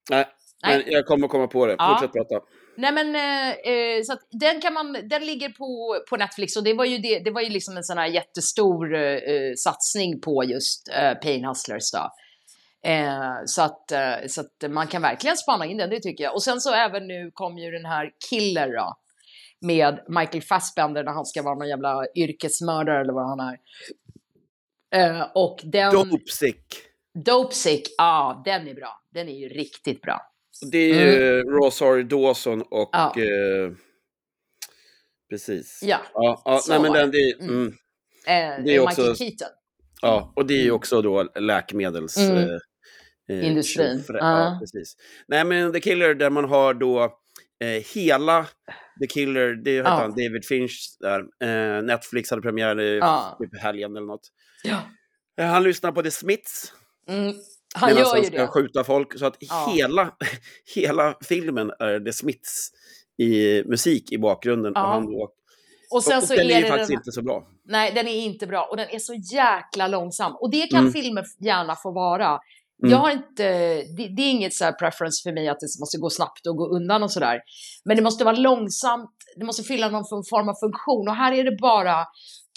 [0.09, 0.27] Nej,
[0.63, 0.83] Nej.
[0.86, 1.77] men jag kommer komma på det.
[1.89, 2.45] Fortsätt prata.
[2.75, 6.73] Nej men eh, eh, så den kan man, den ligger på, på Netflix och det
[6.73, 10.43] var ju det, det var ju liksom en sån här jättestor eh, eh, satsning på
[10.43, 12.12] just eh, Pain Hustlers då.
[12.89, 16.33] Eh, så, att, eh, så att man kan verkligen spana in den, det tycker jag.
[16.33, 18.97] Och sen så även nu kom ju den här Killer då.
[19.62, 23.57] Med Michael Fassbender när han ska vara någon jävla yrkesmördare eller vad han är.
[25.36, 25.93] Och den...
[25.93, 26.65] Dopesick.
[27.25, 29.01] Dopesick, ja den är bra.
[29.13, 30.33] Den är ju riktigt bra.
[30.71, 32.95] Det är ju Rosario Dawson och...
[32.95, 33.11] Mm.
[33.15, 33.65] Ja.
[33.65, 33.71] Eh,
[35.29, 35.79] precis.
[35.83, 37.49] Ja, Ja, ja nej, men den, det, Mm.
[37.55, 39.47] mm, eh, Det är Michael också- Keaton.
[40.01, 42.17] ja, och det är ju också då läkemedels...
[42.17, 42.37] Mm.
[42.37, 42.57] eh,
[43.29, 43.97] eh, Industrin.
[43.97, 44.57] tjofrä- Ja.
[44.61, 44.95] Precis.
[45.27, 47.03] Nej, men The Killer där man har då
[47.63, 48.47] eh, hela
[49.01, 49.95] The Killer, det heter Ja.
[49.95, 51.19] han, David Finch där.
[51.43, 53.37] Eh, Netflix hade premiär i Ja.
[53.39, 54.27] typ helgen eller något.
[54.63, 54.79] Ja.
[55.37, 56.73] Han lyssnar på The Smiths
[57.09, 57.33] Mm,
[57.73, 58.47] han medan gör han ju ska det.
[58.47, 59.19] skjuta folk.
[59.19, 59.73] Så att Ja.
[59.75, 60.12] hela,
[60.75, 62.71] hela filmen är The Smiths
[63.21, 64.71] i musik i bakgrunden.
[64.75, 64.83] Ja.
[64.83, 65.29] Och han då,
[65.91, 67.47] Och sen och så den är är det faktiskt den, inte så bra.
[67.65, 70.36] nej, den är inte bra och den är så jäkla långsam.
[70.36, 70.93] Och det kan Mm.
[70.93, 72.27] filmer gärna få vara.
[72.83, 72.91] Mm.
[72.91, 73.43] Jag har inte,
[73.97, 76.55] det, det är inget så här preference för mig att det måste gå snabbt och
[76.57, 77.39] gå undan och sådär.
[77.86, 81.07] Men det måste vara långsamt, det måste fylla någon form av funktion.
[81.07, 82.05] Och här är det bara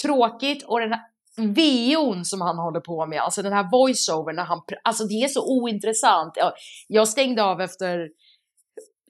[0.03, 0.93] tråkigt och den
[1.39, 5.29] VO'n som han håller på med, alltså den här voiceover när han, alltså det är
[5.29, 6.33] så ointressant.
[6.37, 6.53] Jag,
[6.89, 8.09] jag stängde av efter,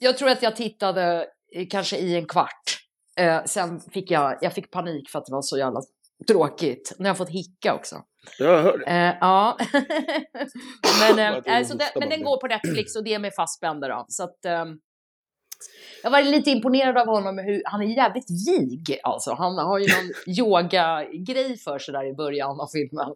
[0.01, 2.79] jag tror att jag tittade eh, kanske i en kvart.
[3.19, 5.81] Eh, sen fick jag, jag fick panik för att det var så jävla
[6.29, 6.95] tråkigt.
[6.99, 7.97] Nu har jag fått hicka också.
[8.39, 8.85] Jag hör.
[8.89, 9.59] Eh, ja.
[11.01, 13.89] men, eh, alltså hon det, men den går på Netflix och det är med Fassbender
[13.89, 14.05] då.
[14.09, 14.69] Så att, ehm,
[16.03, 17.39] jag var lite imponerad av honom.
[17.39, 19.35] Hur, han är jävligt vig alltså.
[19.35, 23.15] Han har ju någon yoga-grej för sig där i början av filmen.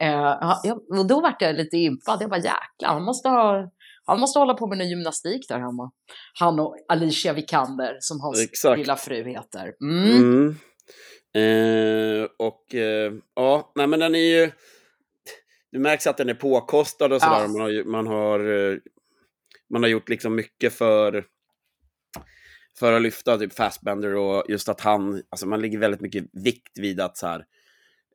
[0.00, 2.22] Eh, och då vart jag lite impad.
[2.22, 3.70] Jag bara jäklar, han måste ha
[4.06, 5.90] han måste hålla på med någon gymnastik där hemma.
[6.38, 8.78] Han och Alicia Vikander som hans Exakt.
[8.78, 9.72] lilla fru heter.
[9.82, 10.16] Mm.
[10.16, 10.56] Mm.
[11.34, 14.50] Eh, och eh, ja, nej men den är ju...
[15.72, 17.40] Det märks att den är påkostad och sådär.
[17.40, 17.48] Ja.
[17.48, 18.78] Man, har, man, har, eh,
[19.72, 21.24] man har gjort liksom mycket för,
[22.80, 26.78] för att lyfta typ Fassbender och just att han, alltså man lägger väldigt mycket vikt
[26.78, 27.44] vid att så här,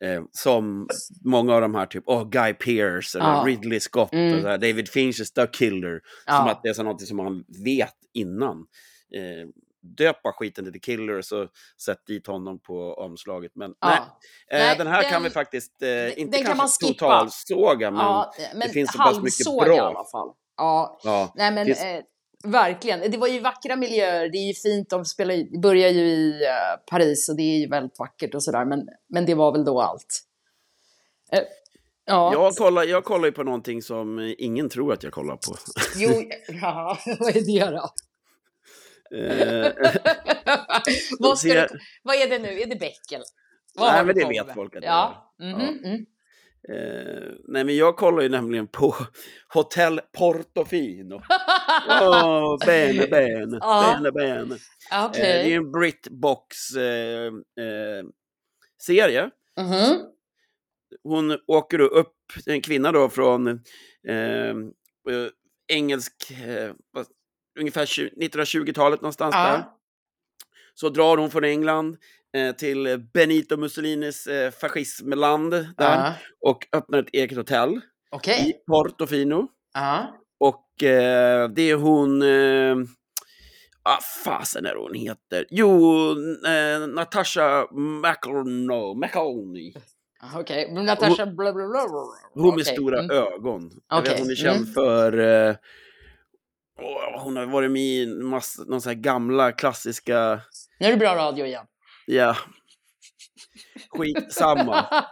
[0.04, 0.88] eh, som
[1.25, 3.43] många av de här typ, oh, Guy Pearce eller Ja.
[3.47, 4.36] Ridley Scott Mm.
[4.36, 5.91] och så här, David Finches The Killer.
[5.99, 6.51] Som Ja.
[6.51, 8.58] att det är så något som man vet innan.
[9.15, 9.47] Eh,
[9.97, 11.47] döp bara skiten till The Killer så
[11.82, 13.51] sätt dit honom på omslaget.
[13.56, 14.19] Men nej, Ja.
[14.58, 18.34] eh, Nej, den här den- kan vi faktiskt, eh, inte den kanske totalsåga, men ja,
[18.56, 19.75] men finns så pass mycket bra.
[19.75, 20.30] i alla fall.
[20.58, 21.34] Ja, ja.
[21.36, 22.01] Nej men Finns- eh,
[22.45, 23.12] verkligen.
[23.12, 24.29] Det var ju vackra miljöer.
[24.29, 24.89] Det är ju fint.
[24.89, 28.65] De spelar, börjar ju i eh, Paris och det är ju väldigt vackert och sådär.
[28.65, 30.21] Men, men det var väl då allt.
[32.05, 32.34] Ja.
[32.34, 35.55] Jag kollar, jag kollar ju på någonting som eh, ingen tror att jag kollar på.
[35.95, 36.10] Jo,
[36.62, 37.89] ja, vad är det då?
[39.17, 39.71] Eh,
[41.19, 42.62] vad, ser- du, vad är det nu?
[42.62, 43.21] Är det Beckel?
[43.75, 44.55] Vad Nej, men det vet med?
[44.55, 45.36] folk att det ja.
[45.39, 45.45] är.
[45.45, 46.05] mhm, mm.
[46.69, 48.95] Eh, nej, men jag kollar ju nämligen på
[49.54, 51.21] Hotel Portofino.
[52.65, 53.97] Bene, bene, Ja.
[53.97, 54.56] bene, bene.
[54.91, 57.32] Eh, det är en Britbox eh,
[58.84, 59.30] serie.
[59.60, 59.97] Mhm.
[61.04, 63.47] Hon åker då upp, en kvinna då från
[64.08, 64.56] eh, eh,
[65.67, 66.32] engelsk,
[67.60, 69.54] ungefär 20 1920-talet någonstans där.
[69.54, 69.80] Ja.
[70.73, 71.97] Så drar hon från England
[72.58, 76.13] till Benito Mussolinis eh, fascismland där Ja.
[76.45, 78.50] och öppnar ett eget hotell Okej.
[78.50, 79.48] i Portofino.
[79.74, 80.21] Ja.
[80.39, 82.21] Och eh, det är hon...
[82.21, 82.88] Eh,
[83.84, 85.45] ah, fasen är hon heter?
[85.50, 86.12] Jo,
[86.48, 88.95] eh, Natasha McElhone.
[89.06, 89.71] McElhone.
[90.36, 90.71] Okej.
[90.74, 91.86] Men Natasha bla bla bla.
[92.34, 92.65] Hon med Okej.
[92.65, 93.17] stora Mm.
[93.17, 93.71] ögon.
[93.89, 94.74] Jag vet hon är känd mm.
[94.74, 95.17] för...
[95.19, 95.56] Eh,
[97.24, 100.41] hon har varit med i massa, någon sån här gamla klassiska...
[100.80, 101.65] Nu är det bra radio igen.
[102.05, 102.37] Ja.
[103.89, 104.85] Skitsamma.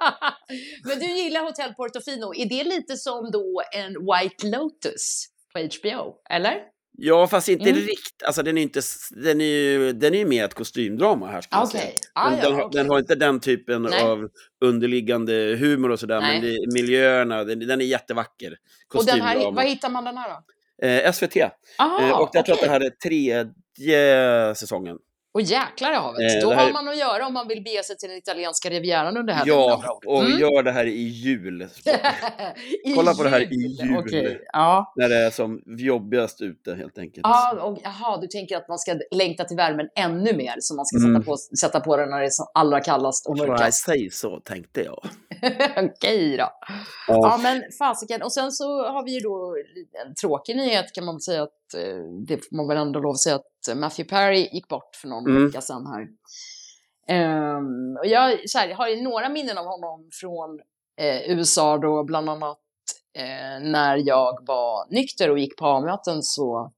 [0.87, 2.33] Men du gillar Hotel Portofino.
[2.35, 6.15] Är det lite som då en White Lotus på HBO?
[6.29, 6.57] Eller?
[6.97, 7.81] Ja, fast inte Mm.
[7.81, 8.23] riktigt.
[8.25, 8.81] Alltså den är inte...
[9.23, 11.91] Den är ju, den är ju mer ett kostymdrama här skulle jag säga.
[12.13, 12.77] Ah, Den, ja, den, har, okej.
[12.81, 14.01] den har inte den typen Nej.
[14.03, 14.29] av
[14.65, 16.41] underliggande humor och sådär, Nej.
[16.41, 18.57] men det, miljöerna, den, den är jättevacker.
[18.93, 20.87] Och den här, var hittar man den här då?
[20.87, 21.37] Eh, SVT.
[21.79, 24.97] Aha, eh, och jag tror att det här är tredje säsongen.
[25.33, 26.19] Och jäklar i havet.
[26.21, 28.17] Eh, Då det här- har man att göra om man vill bege sig till den
[28.17, 29.55] italienska rivieran under helgen.
[29.57, 30.39] Ja, och Mm.
[30.39, 31.61] gör det här i jul.
[32.85, 33.97] I Kolla på det här i jul.
[33.97, 34.93] Okej, ja.
[34.95, 37.21] När det är som jobbigast ute helt enkelt.
[37.23, 40.85] Ja, och, jaha, du tänker att man ska längta till värmen ännu mer, så man
[40.85, 41.13] ska Mm.
[41.13, 43.85] sätta, på, sätta på den när det är som allra kallast och mörkast.
[43.85, 45.05] Säg så, tänkte jag.
[45.77, 46.43] Okej då.
[46.43, 46.49] Ja,
[47.07, 47.39] Ja.
[47.43, 48.21] men fasiken.
[48.21, 49.55] Och sen så har vi ju då
[50.07, 51.49] en tråkig nyhet kan man säga att
[52.27, 55.25] det får man väl ändå lov att säga att Matthew Perry gick bort för någon
[55.29, 55.45] Mm.
[55.45, 56.07] vecka sedan här.
[57.07, 58.21] Ehm, och jag,
[58.55, 60.59] här, har ju några minnen av honom från
[61.01, 62.57] eh, USA då, bland annat
[63.17, 66.71] eh, när jag var nykter och gick på A-möten så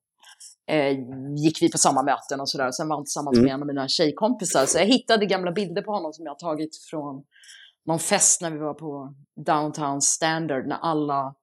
[0.67, 0.91] eh,
[1.37, 2.71] gick vi på samma möten och sådär.
[2.71, 3.45] Sen var han tillsammans Mm.
[3.45, 4.65] med en av mina tjejkompisar.
[4.65, 7.23] Så jag hittade gamla bilder på honom som jag tagit från
[7.85, 9.13] någon fest när vi var på
[9.45, 11.35] Downtown Standard när alla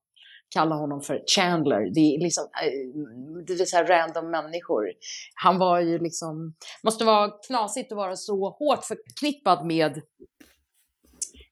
[0.53, 1.95] kallar honom för Chandler.
[1.95, 4.85] Det är liksom eh, det är så här random människor.
[5.35, 10.01] Han var ju liksom, måste vara knasigt att vara så hårt förknippad med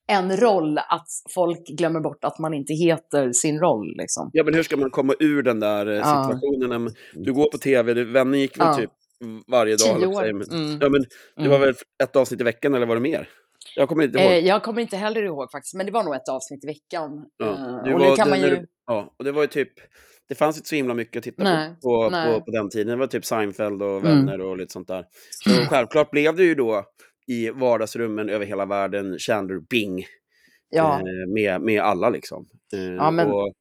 [0.07, 3.95] en roll att folk glömmer bort att man inte heter sin roll.
[3.97, 4.31] Liksom.
[4.33, 6.31] Ja, men hur ska man komma ur den där eh, Ja.
[6.33, 6.83] situationen?
[6.83, 8.75] man- Du går på tv, du, vänner gick väl Ja.
[8.75, 8.91] typ
[9.47, 9.97] varje dag.
[9.99, 10.33] Tio år.
[10.33, 10.79] men- Mm.
[10.81, 11.01] Ja, men
[11.37, 11.51] det Mm.
[11.51, 13.29] var väl ett avsnitt i veckan eller var det mer?
[13.77, 14.33] Jag kommer inte ihåg.
[14.33, 17.27] Eh, jag kommer inte heller ihåg faktiskt, men det var nog ett avsnitt i veckan.
[17.37, 18.57] Ja, Eh, och var nu kan det man när ju...
[18.57, 19.73] du- Ja, och det var ju typ,
[20.29, 22.35] det fanns inte så himla mycket att titta Nej, på, på, nej.
[22.35, 22.87] på på den tiden.
[22.89, 24.03] Det var typ Seinfeld och Mm.
[24.03, 25.05] Vänner och lite sånt där.
[25.45, 26.85] Så självklart blev det ju då
[27.27, 30.05] i vardagsrummen över hela världen Chandler Bing
[30.71, 32.47] Ja, eh, med, med alla liksom.
[32.75, 33.53] Eh, Ja, men- och,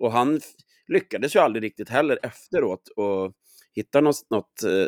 [0.00, 0.40] och han
[0.88, 3.32] lyckades ju aldrig riktigt heller efteråt att
[3.74, 4.86] hitta något, något, eh,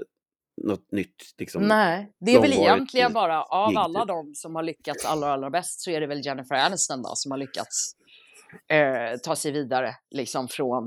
[0.67, 1.35] något nytt.
[1.39, 1.63] Liksom.
[1.63, 2.13] nej.
[2.21, 4.09] Det är väl egentligen bara, av alla typ.
[4.09, 7.31] de som har lyckats allra, allra bäst så är det väl Jennifer Aniston då, som
[7.31, 7.93] har lyckats
[8.69, 10.85] eh, ta sig vidare liksom från,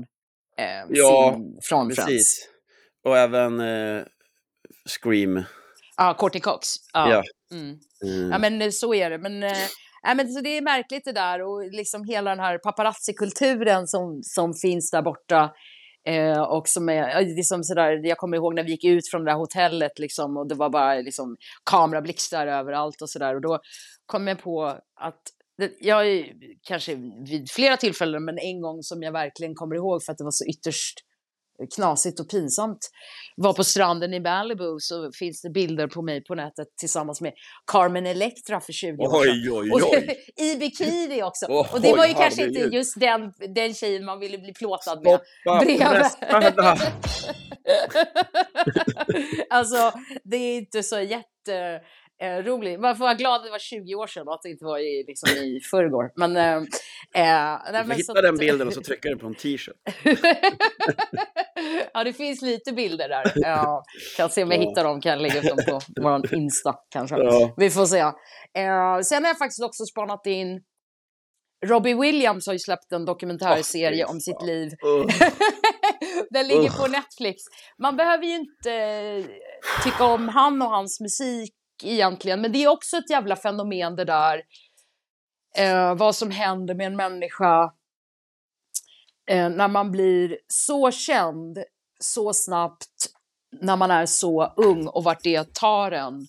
[0.58, 2.06] eh, Ja, sin, från Friends.
[2.06, 2.48] Precis.
[3.04, 4.02] Och även eh,
[4.88, 5.44] Scream.
[5.96, 6.68] Ja, Courtney Cox.
[6.92, 7.10] Ja.
[7.10, 7.22] Ja.
[7.52, 7.78] Mm.
[8.04, 8.30] Mm.
[8.30, 9.18] Ja, men eh, så är det.
[9.18, 9.56] Men, eh,
[10.16, 14.54] men så det är märkligt det där och liksom hela den här paparazzi-kulturen som, som
[14.54, 15.50] finns där borta.
[16.06, 19.30] Eh, och som är, liksom sådär, jag kommer ihåg när vi gick ut från det
[19.30, 21.36] där hotellet liksom, och det var bara liksom,
[21.70, 23.34] kamerablixtar överallt och sådär.
[23.34, 23.60] Och då
[24.06, 24.64] kom jag på
[25.00, 25.22] att
[25.80, 26.94] jag kanske
[27.30, 30.30] vid flera tillfällen, men en gång som jag verkligen kommer ihåg för att det var
[30.30, 31.04] så ytterst
[31.76, 32.78] knasigt och pinsamt
[33.36, 37.32] var på stranden i Malibu så finns det bilder på mig på nätet tillsammans med
[37.72, 39.32] Carmen Electra för 20 år sedan.
[39.32, 40.18] Oj, oj, Och oj.
[40.36, 41.46] I bikini också.
[41.48, 45.02] Oj, och det var ju kanske inte just den, den tjejen man ville bli plåtad
[45.04, 45.20] med.
[45.40, 46.76] Stoppa
[49.50, 49.92] alltså,
[50.24, 51.80] det är inte så jätte...
[52.22, 52.80] Eh, roligt.
[52.80, 54.78] Man får vara glad att det var 20 år sedan och att det inte var
[54.78, 56.12] i, liksom, i förrgår.
[56.16, 56.62] Men, eh, eh,
[57.72, 59.76] nej, Du men hitta den bilden och så trycka den på en t-shirt.
[61.94, 63.32] ja, det finns lite bilder där.
[63.34, 63.82] Ja,
[64.16, 64.68] kan se om jag Ja.
[64.68, 67.16] hittar dem, kan jag lägga upp dem på vår Insta kanske.
[67.16, 67.54] Ja.
[67.56, 67.98] Vi får se.
[67.98, 70.60] Eh, sen har jag faktiskt också spanat in
[71.66, 74.68] Robbie Williams har ju släppt en dokumentärserie Åh, om sitt liv.
[74.86, 75.06] Uh,
[76.30, 76.78] Den ligger Usch.
[76.80, 77.42] på Netflix.
[77.82, 79.24] Man behöver ju inte
[79.84, 81.54] tycka om han och hans musik
[81.84, 84.42] egentligen, men det är också ett jävla fenomen det där
[85.56, 87.72] eh, vad som händer med en människa
[89.30, 91.58] eh, när man blir så känd
[92.00, 92.86] så snabbt
[93.60, 96.26] när man är så ung och vart det tar en.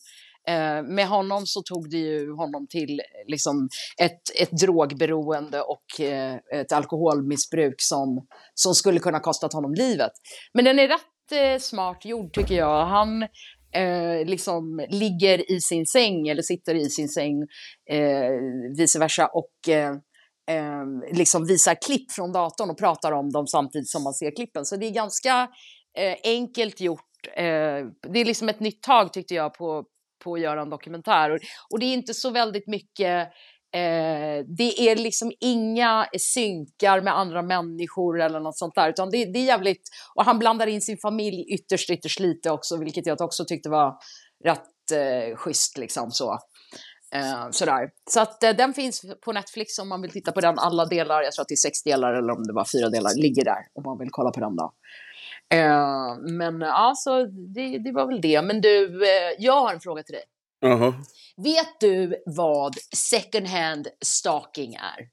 [0.47, 3.69] Eh, med honom så tog det ju honom till liksom,
[4.01, 10.11] ett, ett drogberoende och eh, ett alkoholmissbruk som, som skulle kunna kostat honom livet.
[10.53, 12.85] Men den är rätt eh, smart gjord tycker jag.
[12.85, 13.27] Han
[13.73, 17.41] eh, liksom ligger i sin säng eller sitter i sin säng,
[17.89, 18.31] eh,
[18.77, 19.91] vice versa, och eh,
[20.49, 24.65] eh, liksom visar klipp från datorn och pratar om dem samtidigt som man ser klippen.
[24.65, 25.47] Så det är ganska
[25.97, 27.27] eh, enkelt gjort.
[27.35, 29.85] Eh, det är liksom ett nytt tag tyckte jag på,
[30.23, 31.31] på att göra en dokumentär.
[31.31, 33.27] Och, och det är inte så väldigt mycket
[33.73, 39.25] Eh, det är liksom inga synkar med andra människor eller något sånt där, utan det,
[39.25, 39.89] det, är jävligt...
[40.15, 43.95] Och han blandar in sin familj ytterst, ytterst lite också, vilket jag också tyckte var
[44.43, 46.39] rätt eh, schysst liksom så.
[47.15, 47.89] Eh, sådär.
[48.09, 51.21] Så att eh, den finns på Netflix om man vill titta på den, alla delar,
[51.21, 53.67] jag tror att det är sex delar eller om det var fyra delar, ligger där
[53.73, 54.73] om man vill kolla på den då.
[55.53, 56.63] Eh, men
[56.95, 58.41] så det, det, var väl det.
[58.41, 60.23] Men du, eh, jag har en fråga till dig.
[60.65, 60.93] Uh -huh.
[61.37, 65.07] Vet du vad second hand stalking är?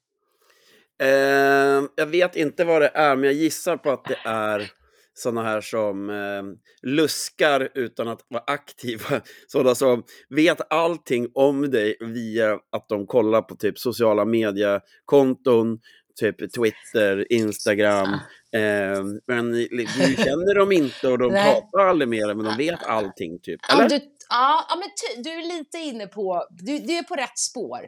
[1.03, 4.70] Uh, jag vet inte vad det är, men jag gissar på att det är
[5.18, 6.42] sådana här som eh,
[6.82, 9.20] luskar utan att vara aktiva.
[9.46, 15.78] Sådana som vet allting om dig via att de kollar på typ sociala mediekonton,
[16.21, 18.12] typ Twitter, Instagram.
[18.55, 22.83] Eh, men du känner dem inte och de pratar aldrig med dig, men de vet
[22.83, 23.39] allting.
[23.41, 23.61] Typ.
[23.73, 23.83] Eller?
[23.83, 27.81] Ja, du, ja, men du är lite inne på, du, du är på rätt spår.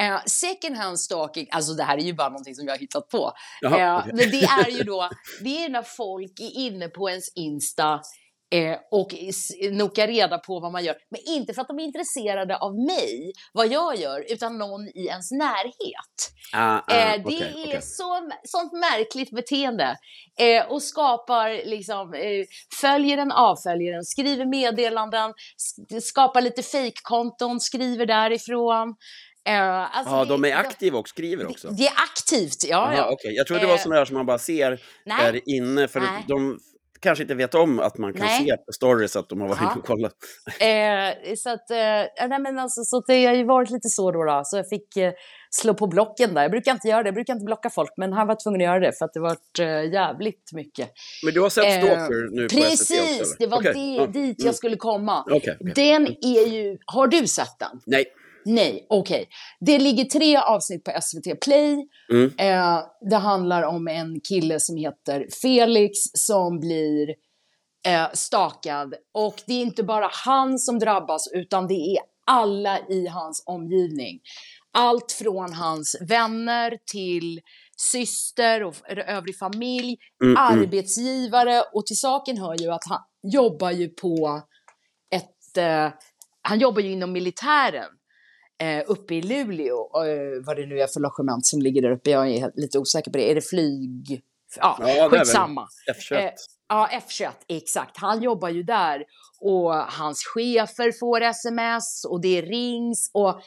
[0.00, 3.08] Eh, second hand stalking, alltså det här är ju bara någonting som jag har hittat
[3.08, 3.32] på.
[3.60, 4.12] Jaha, eh, okay.
[4.14, 5.10] Men det är ju då,
[5.42, 8.00] det är när folk är inne på ens Insta
[8.50, 9.14] Eh, och
[9.72, 10.96] noka reda på vad man gör.
[11.10, 15.06] Men inte för att de är intresserade av mig, vad jag gör, utan någon i
[15.06, 16.32] ens närhet.
[16.52, 17.80] Ah, ah, eh, det okay, är okay.
[17.82, 19.96] Så, sånt märkligt beteende.
[20.40, 22.44] Eh, och skapar, liksom, eh,
[22.80, 25.34] följer den, avföljer den, skriver meddelanden,
[26.02, 28.94] skapar lite fejkkonton, skriver därifrån.
[29.48, 31.68] Uh, alltså ja, de är aktiva och skriver också?
[31.68, 32.76] Det, är aktivt, ja.
[32.76, 33.12] Aha, ja.
[33.12, 33.32] Okay.
[33.32, 36.00] Jag trodde det var uh, sådana där som man bara ser nej, är inne, för
[36.00, 36.24] nej.
[36.28, 36.58] de
[37.00, 38.44] kanske inte vet om att man kan nej.
[38.44, 40.12] se på stories att de har varit inne och kollat.
[40.60, 44.24] Eh, så att, eh, nej men alltså, så det har ju varit lite så då,
[44.24, 44.42] då.
[44.44, 45.12] så jag fick eh,
[45.50, 46.42] slå på blocken där.
[46.42, 48.64] Jag brukar inte göra det, jag brukar inte blocka folk, men här var tvungen att
[48.64, 50.90] göra det för att det varit eh, jävligt mycket.
[51.24, 53.72] Men du har sett eh, Stalker nu på Precis, också, det var okay.
[53.72, 54.54] det, dit jag mm.
[54.54, 55.24] skulle komma.
[55.30, 55.54] Okay.
[55.74, 57.80] Den är ju, har du sett den?
[57.86, 58.04] Nej.
[58.48, 59.20] Nej, okej.
[59.20, 59.26] Okay.
[59.60, 61.88] Det ligger tre avsnitt på SVT Play.
[62.12, 62.32] Mm.
[62.38, 67.08] Eh, det handlar om en kille som heter Felix som blir
[67.86, 68.94] eh, stakad.
[69.14, 74.20] Och det är inte bara han som drabbas, utan det är alla i hans omgivning.
[74.72, 77.40] Allt från hans vänner till
[77.76, 80.60] syster och övrig familj, mm, mm.
[80.60, 83.00] arbetsgivare och till saken hör ju att han
[83.32, 84.42] jobbar ju på
[85.14, 85.56] ett...
[85.56, 85.92] Eh,
[86.42, 87.97] han jobbar ju inom militären
[88.62, 92.10] eh, uppe i Luleå, eh, vad det nu är för logement som ligger där uppe,
[92.10, 93.30] jag är lite osäker på det.
[93.30, 94.22] Är det flyg?
[94.56, 95.68] Ja, ja skitsamma.
[95.92, 96.16] F21.
[96.16, 96.30] Eh,
[96.68, 97.96] ja, F21, exakt.
[97.96, 99.04] Han jobbar ju där
[99.40, 103.40] och hans chefer får sms och det rings och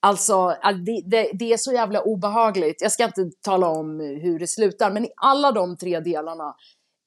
[0.00, 0.56] Alltså,
[0.86, 2.82] det, det, det, är så jävla obehagligt.
[2.82, 6.54] Jag ska inte tala om hur det slutar, men alla de tre delarna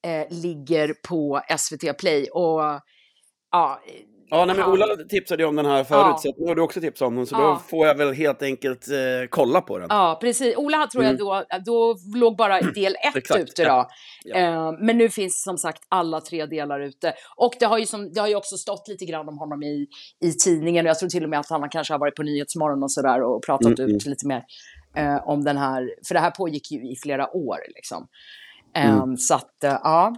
[0.08, 2.30] eh, ligger på SVT Play.
[2.30, 2.62] Och
[3.52, 3.82] ja,
[4.32, 6.18] Ja, nej, men Ola tipsade ju om den här förut, ja.
[6.18, 7.40] så nu har du också tipsat om den, så ja.
[7.40, 9.88] då får jag väl helt enkelt eh, kolla på den.
[9.90, 10.58] Ja, precis.
[10.58, 11.26] Ola tror jag mm.
[11.26, 13.88] då, då låg bara del ett ute då.
[14.24, 14.38] Ja.
[14.38, 17.14] Eh, men nu finns som sagt alla tre delar ute.
[17.36, 19.88] Och det har ju, som, det har ju också stått lite grann om honom i,
[20.22, 22.84] i tidningen, och jag tror till och med att han kanske har varit på Nyhetsmorgon
[22.84, 24.12] och sådär och pratat mm, ut mm.
[24.12, 24.44] lite mer
[24.96, 28.08] eh, om den här, för det här pågick ju i flera år liksom.
[28.76, 29.18] Mm.
[29.18, 30.16] Så att, eh, ja,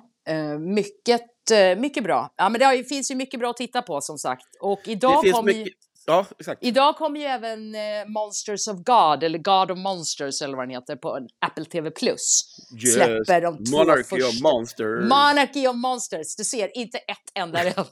[0.60, 2.34] mycket Eh, mycket bra.
[2.38, 4.46] Ja, men det finns ju mycket bra att titta på som sagt.
[4.60, 5.68] Och idag kommer ju...
[6.06, 6.26] Ja.
[6.62, 10.76] Idag kommer ju även eh, Monsters of God, eller God of Monsters eller vad den
[10.76, 11.92] heter, på Apple TV+.
[11.92, 12.46] Plus.
[12.84, 12.94] Yes.
[12.94, 14.28] Släpper de två Monarchy första.
[14.28, 15.04] of Monsters.
[15.04, 16.36] Monarchy of Monsters.
[16.36, 17.92] Du ser, inte ett enda rätt.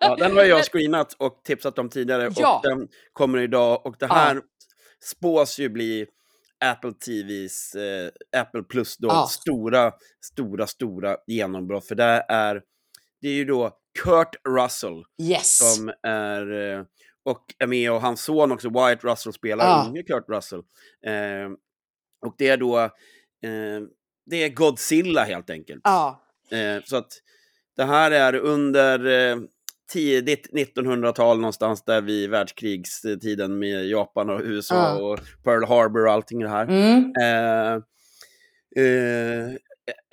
[0.00, 2.56] ja, den har jag screenat och tipsat om tidigare ja.
[2.56, 3.86] och den kommer idag.
[3.86, 4.40] Och det här ja.
[5.04, 6.06] spås ju bli
[6.62, 8.10] Apple TVs, eh,
[8.40, 9.26] Apple Plus då, ja.
[9.30, 9.92] stora,
[10.24, 11.86] stora, stora genombrott.
[11.86, 12.62] För det är
[13.20, 15.58] det är ju då Kurt Russell yes.
[15.58, 16.84] som är eh,
[17.24, 19.88] och är med och hans son också, Wyatt Russell, spelar ah.
[19.88, 20.62] unge Kurt Russell.
[21.06, 21.50] Eh,
[22.26, 23.80] och det är då, eh,
[24.26, 25.80] det är Godzilla helt enkelt.
[25.84, 26.14] Ah.
[26.84, 27.12] Så att
[27.76, 29.36] det här är under, eh,
[29.92, 34.94] tidigt 1900-tal någonstans där vid världskrigstiden med Japan och USA Ja.
[35.02, 36.64] och Pearl Harbor och allting det här.
[36.64, 37.12] Mm.
[37.22, 37.82] Eh,
[38.84, 39.46] eh,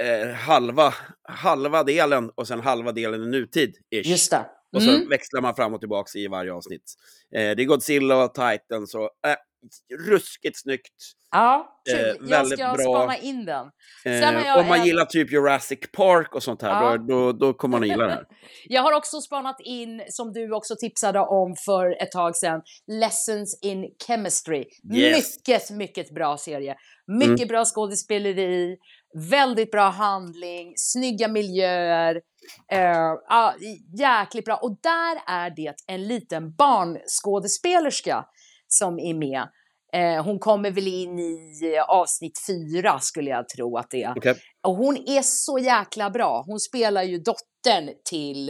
[0.07, 0.93] eh, halva,
[1.23, 3.75] halva delen och sen halva delen i nutid.
[3.95, 4.07] Ish.
[4.09, 4.45] Just det.
[4.75, 5.09] Och så Mm.
[5.09, 6.93] växlar man fram och tillbaka i varje avsnitt.
[7.35, 9.35] Eh, det är Godzilla och Titan, så eh,
[10.07, 10.93] ruskigt snyggt.
[11.31, 11.99] Ja, kul.
[11.99, 12.77] Eh, jag ska bra.
[12.77, 13.67] spana in den.
[14.05, 16.97] Eh, om man en- gillar typ Jurassic Park och sånt här, Ja.
[16.97, 18.25] då, då, kommer man att gilla det här.
[18.67, 23.59] Jag har också spanat in, som du också tipsade om för ett tag sedan, Lessons
[23.61, 24.65] in Chemistry.
[24.93, 25.37] Yes.
[25.37, 26.75] Mycket, mycket bra serie.
[27.19, 28.77] Mycket bra skådespeleri,
[29.31, 32.15] väldigt bra handling, snygga miljöer.
[32.73, 33.53] Uh, ja,
[33.99, 34.55] jäkligt bra.
[34.55, 38.25] Och där är det en liten barnskådespelerska
[38.69, 39.47] som är med.
[39.93, 44.13] Eh, hon kommer väl in i eh, avsnitt fyra skulle jag tro att det är.
[44.17, 44.35] Okej.
[44.67, 46.43] Och hon är så jäkla bra.
[46.45, 48.49] Hon spelar ju dottern till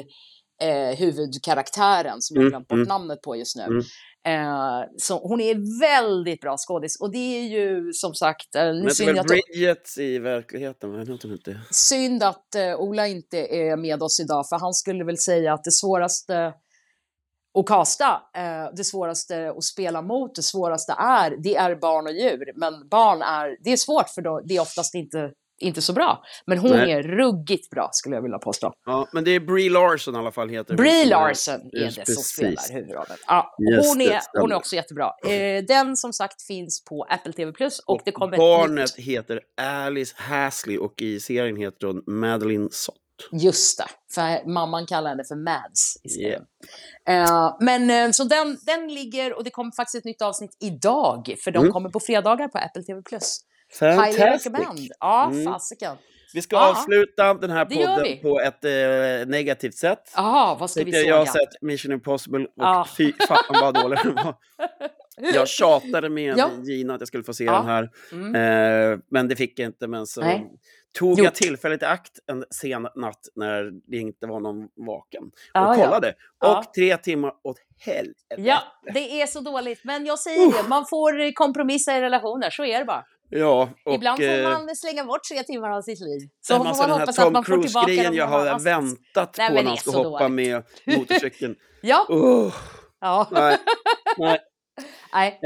[0.62, 2.88] eh, huvudkaraktären som jag har Mm, glömt bort mm.
[2.88, 3.64] namnet på just nu.
[3.64, 3.84] Mm.
[4.26, 8.90] Eh, så hon är väldigt bra skådis och det är ju som sagt, eh, nu
[8.90, 10.94] synd, väl att, Bridget i verkligheten?
[10.94, 11.60] Jag vet inte.
[11.72, 15.64] synd att eh, Ola inte är med oss idag för han skulle väl säga att
[15.64, 16.54] det svåraste
[17.54, 22.14] att kasta, eh, det svåraste att spela mot, det svåraste är, det är barn och
[22.14, 22.52] djur.
[22.56, 25.32] Men barn är, det är svårt för då, det är oftast inte,
[25.62, 26.24] inte så bra.
[26.46, 26.92] Men hon Nej.
[26.92, 28.74] är ruggigt bra skulle jag vilja påstå.
[28.86, 32.04] Ja, men det är Brie Larson i alla fall heter Brie Larson är det som
[32.06, 32.28] precis.
[32.28, 33.18] spelar huvudrollen.
[33.28, 35.12] Ja, hon, är, hon är också jättebra.
[35.28, 37.52] Eh, den som sagt finns på Apple TV+,
[37.86, 39.06] och, Och det kommer barnet nytt.
[39.06, 42.96] heter Alice Hasley och i serien heter hon Madeline Sott.
[43.32, 46.44] Just det, för mamman kallar henne för Mads serien.
[47.10, 51.36] Eh, men eh, så den, den ligger, och det kommer faktiskt ett nytt avsnitt idag,
[51.44, 51.72] för de Mm.
[51.72, 53.02] kommer på fredagar på Apple TV+.
[53.80, 54.66] Highly recommend.
[54.66, 54.92] Fantastic!
[55.00, 55.46] Ja, Mm.
[55.46, 55.96] fasiken.
[56.34, 60.12] Vi ska Ja, avsluta den här podden på ett eh, negativt sätt.
[60.16, 61.34] Jaha, vad ska vi Tänkte jag har såga?
[61.40, 62.88] sett Mission Impossible och Ja.
[62.98, 64.36] fy fan vad dålig den var.
[65.34, 66.50] Jag tjatade med Ja.
[66.64, 67.52] Gina att jag skulle få se Ja.
[67.58, 67.90] den här.
[68.12, 68.36] Mm.
[68.94, 69.88] Eh, men det fick jag inte.
[69.88, 70.48] Men så Nej.
[71.00, 71.20] Tog Gjort.
[71.26, 75.24] jag tillfället i akt en sen natt när det inte var någon vaken.
[75.24, 75.84] Och Ja, ja.
[75.86, 76.14] kollade.
[76.40, 76.60] Ja.
[76.60, 78.16] Och tre timmar åt helvete.
[78.38, 78.60] Ja,
[78.94, 79.80] det är så dåligt.
[79.84, 83.04] Men jag säger det, man får kompromissa i relationer, så är det bara.
[83.32, 86.30] Ja, och, Ibland får eh, man slänga bort tre timmar av sitt liv.
[86.42, 89.64] Så får man hoppas att man får tillbaka Cruise-grejen jag har väntat Nej, på när
[89.64, 90.32] han ska hoppa dåligt.
[90.32, 90.64] med
[90.98, 91.56] motorcykeln.
[91.82, 92.54] Ja, Oh,
[93.02, 93.28] ja.
[93.32, 93.58] nej,
[94.18, 94.40] nej.
[95.14, 95.40] Nej.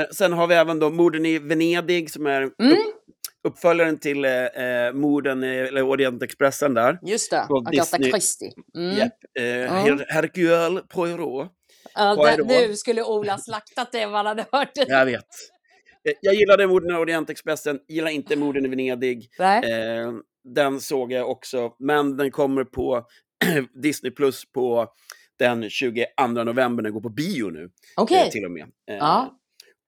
[0.00, 2.76] Eh, sen har vi även då Morden i Venedig som är Mm.
[3.44, 6.98] Upp, uppföljaren till eh, eh, Morden, eller Orientexpressen där.
[7.02, 8.10] Just det, Agatha Disney.
[8.10, 8.52] Christie.
[8.76, 8.96] Mm.
[8.98, 9.12] Japp.
[9.38, 11.48] Eh, Her- Hercule Poirot.
[11.94, 12.44] Det, då?
[12.44, 14.84] nu skulle Ola slaktat det om han hade hört det.
[14.88, 15.16] Jag vet.
[16.08, 19.28] Eh, Jag gillade Morden i Orientexpressen, gillar inte Morden i Venedig.
[19.40, 20.12] Eh,
[20.54, 23.06] den såg jag också, men den kommer på
[23.82, 24.86] Disney Plus på
[25.38, 26.04] den 22
[26.44, 27.70] november, den går på bio nu.
[27.96, 28.22] Okej.
[28.26, 28.62] eh, till och med.
[28.90, 29.38] Eh, Ja.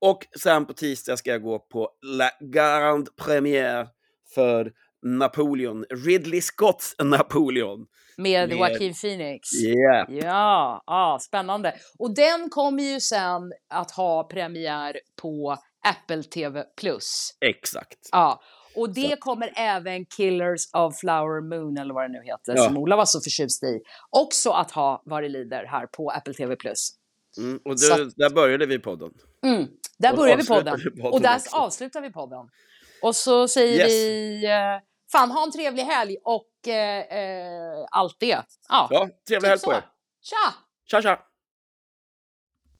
[0.07, 3.86] Och sen på tisdag ska jag gå på La Grande Première
[4.34, 7.86] för Napoleon, Ridley Scotts Napoleon.
[8.16, 9.48] Med med- Joaquin Phoenix.
[9.54, 10.07] Yeah.
[10.14, 11.74] Ja, ja, spännande.
[11.98, 15.57] Och den kommer ju sen att ha premiär på
[15.88, 16.62] Apple TV+.
[17.40, 17.98] Exakt.
[18.12, 18.40] Ja,
[18.76, 22.64] och det kommer även Killers of Flower Moon, eller vad det nu heter, Ja.
[22.64, 23.80] som Ola var så förtjust i,
[24.11, 26.57] också att ha vad det lider här på Apple TV+.
[27.38, 29.11] Mm, och Så det, där började vi podden.
[29.44, 29.66] Mm.
[29.99, 30.76] Där börjar vi podden.
[30.84, 31.57] vi podden Och där också.
[31.57, 32.49] avslutar vi podden.
[33.03, 33.88] Och så säger Yes.
[33.88, 34.82] vi, eh,
[35.12, 38.42] fan ha en trevlig helg och eh, eh, allt det.
[38.68, 39.72] Ja, Ja, trevlig typ helg på så.
[39.72, 39.82] er.
[40.22, 40.55] Tja!
[40.90, 41.18] Tja, tja!